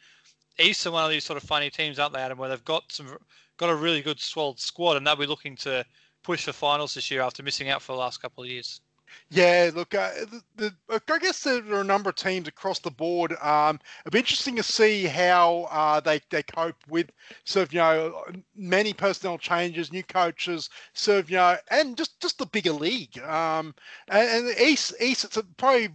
[0.59, 2.37] Eastern one of these sort of funny teams, aren't they, Adam?
[2.37, 3.17] Where they've got some
[3.57, 5.85] got a really good swelled squad, and they'll be looking to
[6.23, 8.81] push for finals this year after missing out for the last couple of years.
[9.29, 10.11] Yeah, look, uh,
[10.55, 13.33] the, the, I guess there are a number of teams across the board.
[13.41, 17.10] Um, it'll be interesting to see how uh, they, they cope with
[17.43, 18.23] sort of, you know,
[18.55, 23.19] many personnel changes, new coaches, sort of, you know, and just, just the bigger league.
[23.19, 23.75] Um,
[24.08, 25.89] and, and the East, East, it's probably,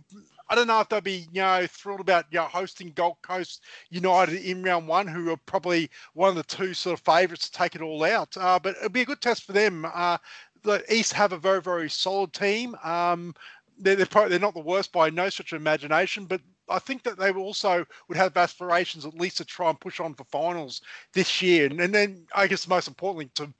[0.50, 3.62] I don't know if they'll be, you know, thrilled about, you know, hosting Gold Coast
[3.88, 7.58] United in round one, who are probably one of the two sort of favourites to
[7.58, 8.36] take it all out.
[8.36, 9.86] Uh, but it'll be a good test for them.
[9.94, 10.18] Uh,
[10.62, 12.76] the East have a very very solid team.
[12.82, 13.34] Um,
[13.78, 17.02] they're they're, probably, they're not the worst by no stretch of imagination, but I think
[17.02, 20.80] that they also would have aspirations at least to try and push on for finals
[21.12, 23.52] this year, and, and then I guess most importantly to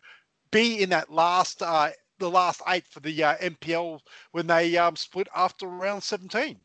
[0.50, 4.00] be in that last uh, the last eight for the uh, NPL
[4.30, 6.58] when they um, split after round 17.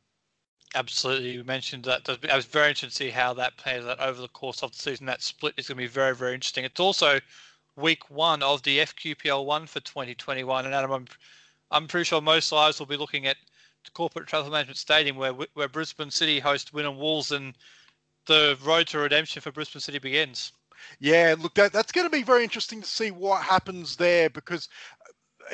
[0.75, 2.07] Absolutely, you mentioned that.
[2.29, 4.77] I was very interested to see how that plays out over the course of the
[4.77, 5.05] season.
[5.05, 6.65] That split is going to be very, very interesting.
[6.65, 7.19] It's also
[7.77, 11.05] week one of the FQPL one for 2021, and Adam, I'm,
[11.71, 13.37] I'm pretty sure most lives will be looking at
[13.85, 17.55] the Corporate Travel Management Stadium where where Brisbane City host Wynnum Wolves, and
[18.25, 20.51] the road to redemption for Brisbane City begins.
[20.99, 24.69] Yeah, look, that, that's going to be very interesting to see what happens there because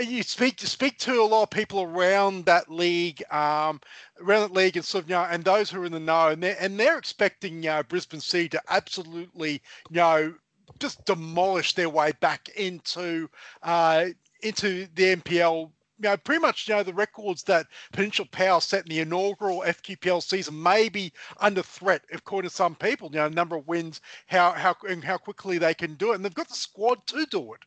[0.03, 3.80] you speak to speak to a lot of people around that league, um,
[4.21, 6.80] around that league, and sort and those who are in the know, and they're and
[6.80, 10.34] they're expecting you know, Brisbane City to absolutely you know
[10.80, 13.30] just demolish their way back into
[13.61, 14.07] uh,
[14.41, 15.72] into the NPL.
[15.99, 19.64] You know, pretty much, you know, the records that Peninsula Power set in the inaugural
[19.66, 23.09] FQPL season may be under threat, according to some people.
[23.11, 26.26] You know, number of wins, how how and how quickly they can do it, and
[26.26, 27.61] they've got the squad to do it.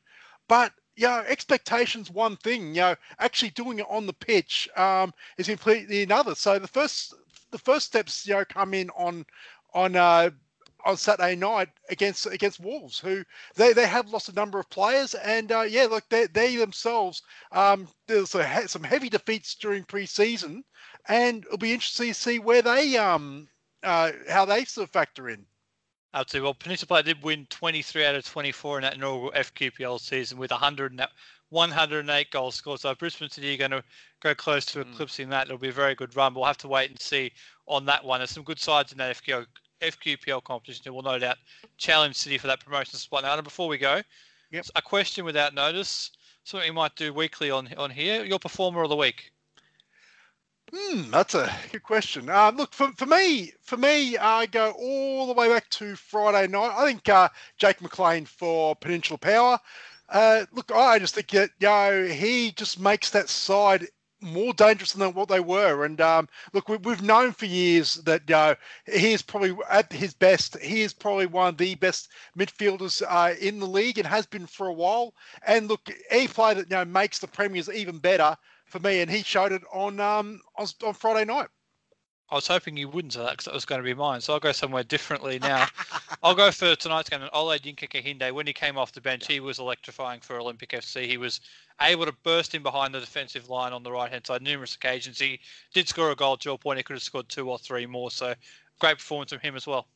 [0.48, 2.68] But you know, expectations one thing.
[2.74, 6.34] You know, actually doing it on the pitch um, is completely another.
[6.34, 7.14] So the first
[7.52, 9.24] the first steps you know come in on
[9.72, 10.30] on uh,
[10.86, 13.24] on Saturday night against against Wolves, who
[13.56, 17.22] they, they have lost a number of players, and uh, yeah, look, they, they themselves
[17.52, 20.64] um, there's a, some heavy defeats during pre-season,
[21.08, 23.48] and it'll be interesting to see where they um
[23.82, 25.44] uh, how they sort of factor in.
[26.14, 26.46] Absolutely.
[26.46, 30.98] Well, Peninsula did win 23 out of 24 in that inaugural FQPL season with 100
[31.50, 32.80] 108 goals scored.
[32.80, 33.84] So Brisbane City are going to
[34.22, 34.92] go close to hmm.
[34.92, 35.30] eclipsing mm.
[35.30, 35.46] that.
[35.46, 36.32] It'll be a very good run.
[36.32, 37.32] But we'll have to wait and see
[37.66, 38.20] on that one.
[38.20, 39.46] There's some good sides in that FQPL,
[39.80, 41.38] FQPL competition who will no doubt
[41.76, 43.24] challenge City for that promotion spot.
[43.24, 44.02] Now, and before we go,
[44.50, 44.66] yep.
[44.74, 46.10] a question without notice,
[46.44, 48.24] something we might do weekly on on here.
[48.24, 49.32] Your performer of the week.
[50.74, 52.28] Hmm, that's a good question.
[52.28, 56.48] Uh, look, for, for me, for me, I go all the way back to Friday
[56.48, 56.74] night.
[56.76, 59.60] I think uh, Jake McLean for Peninsula Power.
[60.08, 63.86] Uh, look, I just think that you know he just makes that side
[64.26, 65.84] more dangerous than what they were.
[65.84, 68.54] And um, look, we, have known for years that know,
[68.86, 70.58] he is probably at his best.
[70.58, 72.08] He is probably one of the best
[72.38, 75.14] midfielders uh, in the league and has been for a while.
[75.46, 79.10] And look, any player that you know makes the premiers even better for me, and
[79.10, 81.48] he showed it on um on, on Friday night.
[82.28, 84.20] I was hoping you wouldn't say that because that was going to be mine.
[84.20, 85.66] So I'll go somewhere differently now.
[86.24, 87.22] I'll go for tonight's game.
[87.22, 90.70] And Ole Dinka Kahinde, when he came off the bench, he was electrifying for Olympic
[90.70, 91.06] FC.
[91.06, 91.40] He was
[91.80, 95.20] able to burst in behind the defensive line on the right hand side numerous occasions.
[95.20, 95.38] He
[95.72, 96.78] did score a goal to a point.
[96.78, 98.10] He could have scored two or three more.
[98.10, 98.34] So
[98.80, 99.86] great performance from him as well.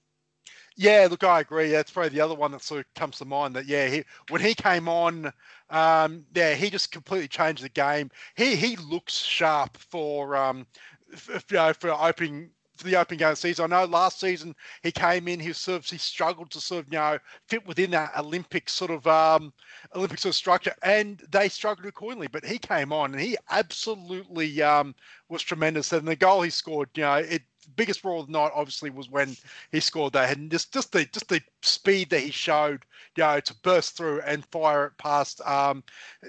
[0.76, 1.70] Yeah, look, I agree.
[1.70, 3.56] That's probably the other one that sort of comes to mind.
[3.56, 5.32] That yeah, he, when he came on,
[5.68, 8.10] um, yeah, he just completely changed the game.
[8.36, 12.50] He he looks sharp for um, for, you know, for opening
[12.80, 13.70] for the opening game season.
[13.72, 16.92] I know last season he came in, he sort of he struggled to sort of
[16.92, 19.52] you know fit within that Olympic sort of um,
[19.94, 22.26] Olympic sort of structure, and they struggled accordingly.
[22.26, 24.94] But he came on and he absolutely um,
[25.28, 25.92] was tremendous.
[25.92, 27.42] And the goal he scored, you know, it
[27.76, 29.36] biggest role of the night obviously was when
[29.70, 32.84] he scored that, and just just the just the speed that he showed,
[33.16, 35.84] you know, to burst through and fire it past um,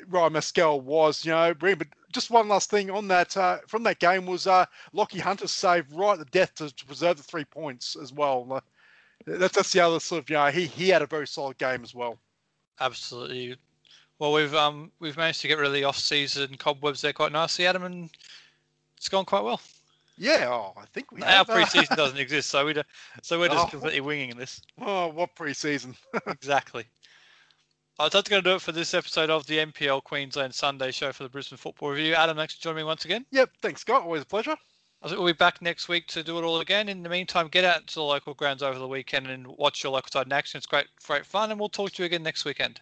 [0.07, 1.79] Ryan Mescal was, you know, brilliant.
[1.79, 5.51] But just one last thing on that uh, from that game was uh, Lockie Hunter's
[5.51, 8.47] save right at the death to, to preserve the three points as well.
[8.51, 8.59] Uh,
[9.25, 11.83] that's that's the other sort of you know he he had a very solid game
[11.83, 12.17] as well.
[12.79, 13.55] Absolutely.
[14.19, 17.65] Well, we've um we've managed to get rid of the off-season cobwebs there quite nicely,
[17.65, 18.09] Adam, and
[18.97, 19.61] it's gone quite well.
[20.17, 21.23] Yeah, oh, I think we.
[21.23, 22.75] Our have, uh, preseason doesn't exist, so we
[23.23, 24.61] so we're just oh, completely winging this.
[24.79, 25.95] Oh, what preseason?
[26.27, 26.85] exactly.
[28.03, 31.11] Oh, that's going to do it for this episode of the NPL Queensland Sunday show
[31.11, 32.15] for the Brisbane Football Review.
[32.15, 33.27] Adam, thanks for joining me once again.
[33.29, 34.01] Yep, thanks, Scott.
[34.01, 34.55] Always a pleasure.
[35.03, 36.89] I think we'll be back next week to do it all again.
[36.89, 39.93] In the meantime, get out to the local grounds over the weekend and watch your
[39.93, 40.57] local side in action.
[40.57, 42.81] It's great, great fun, and we'll talk to you again next weekend.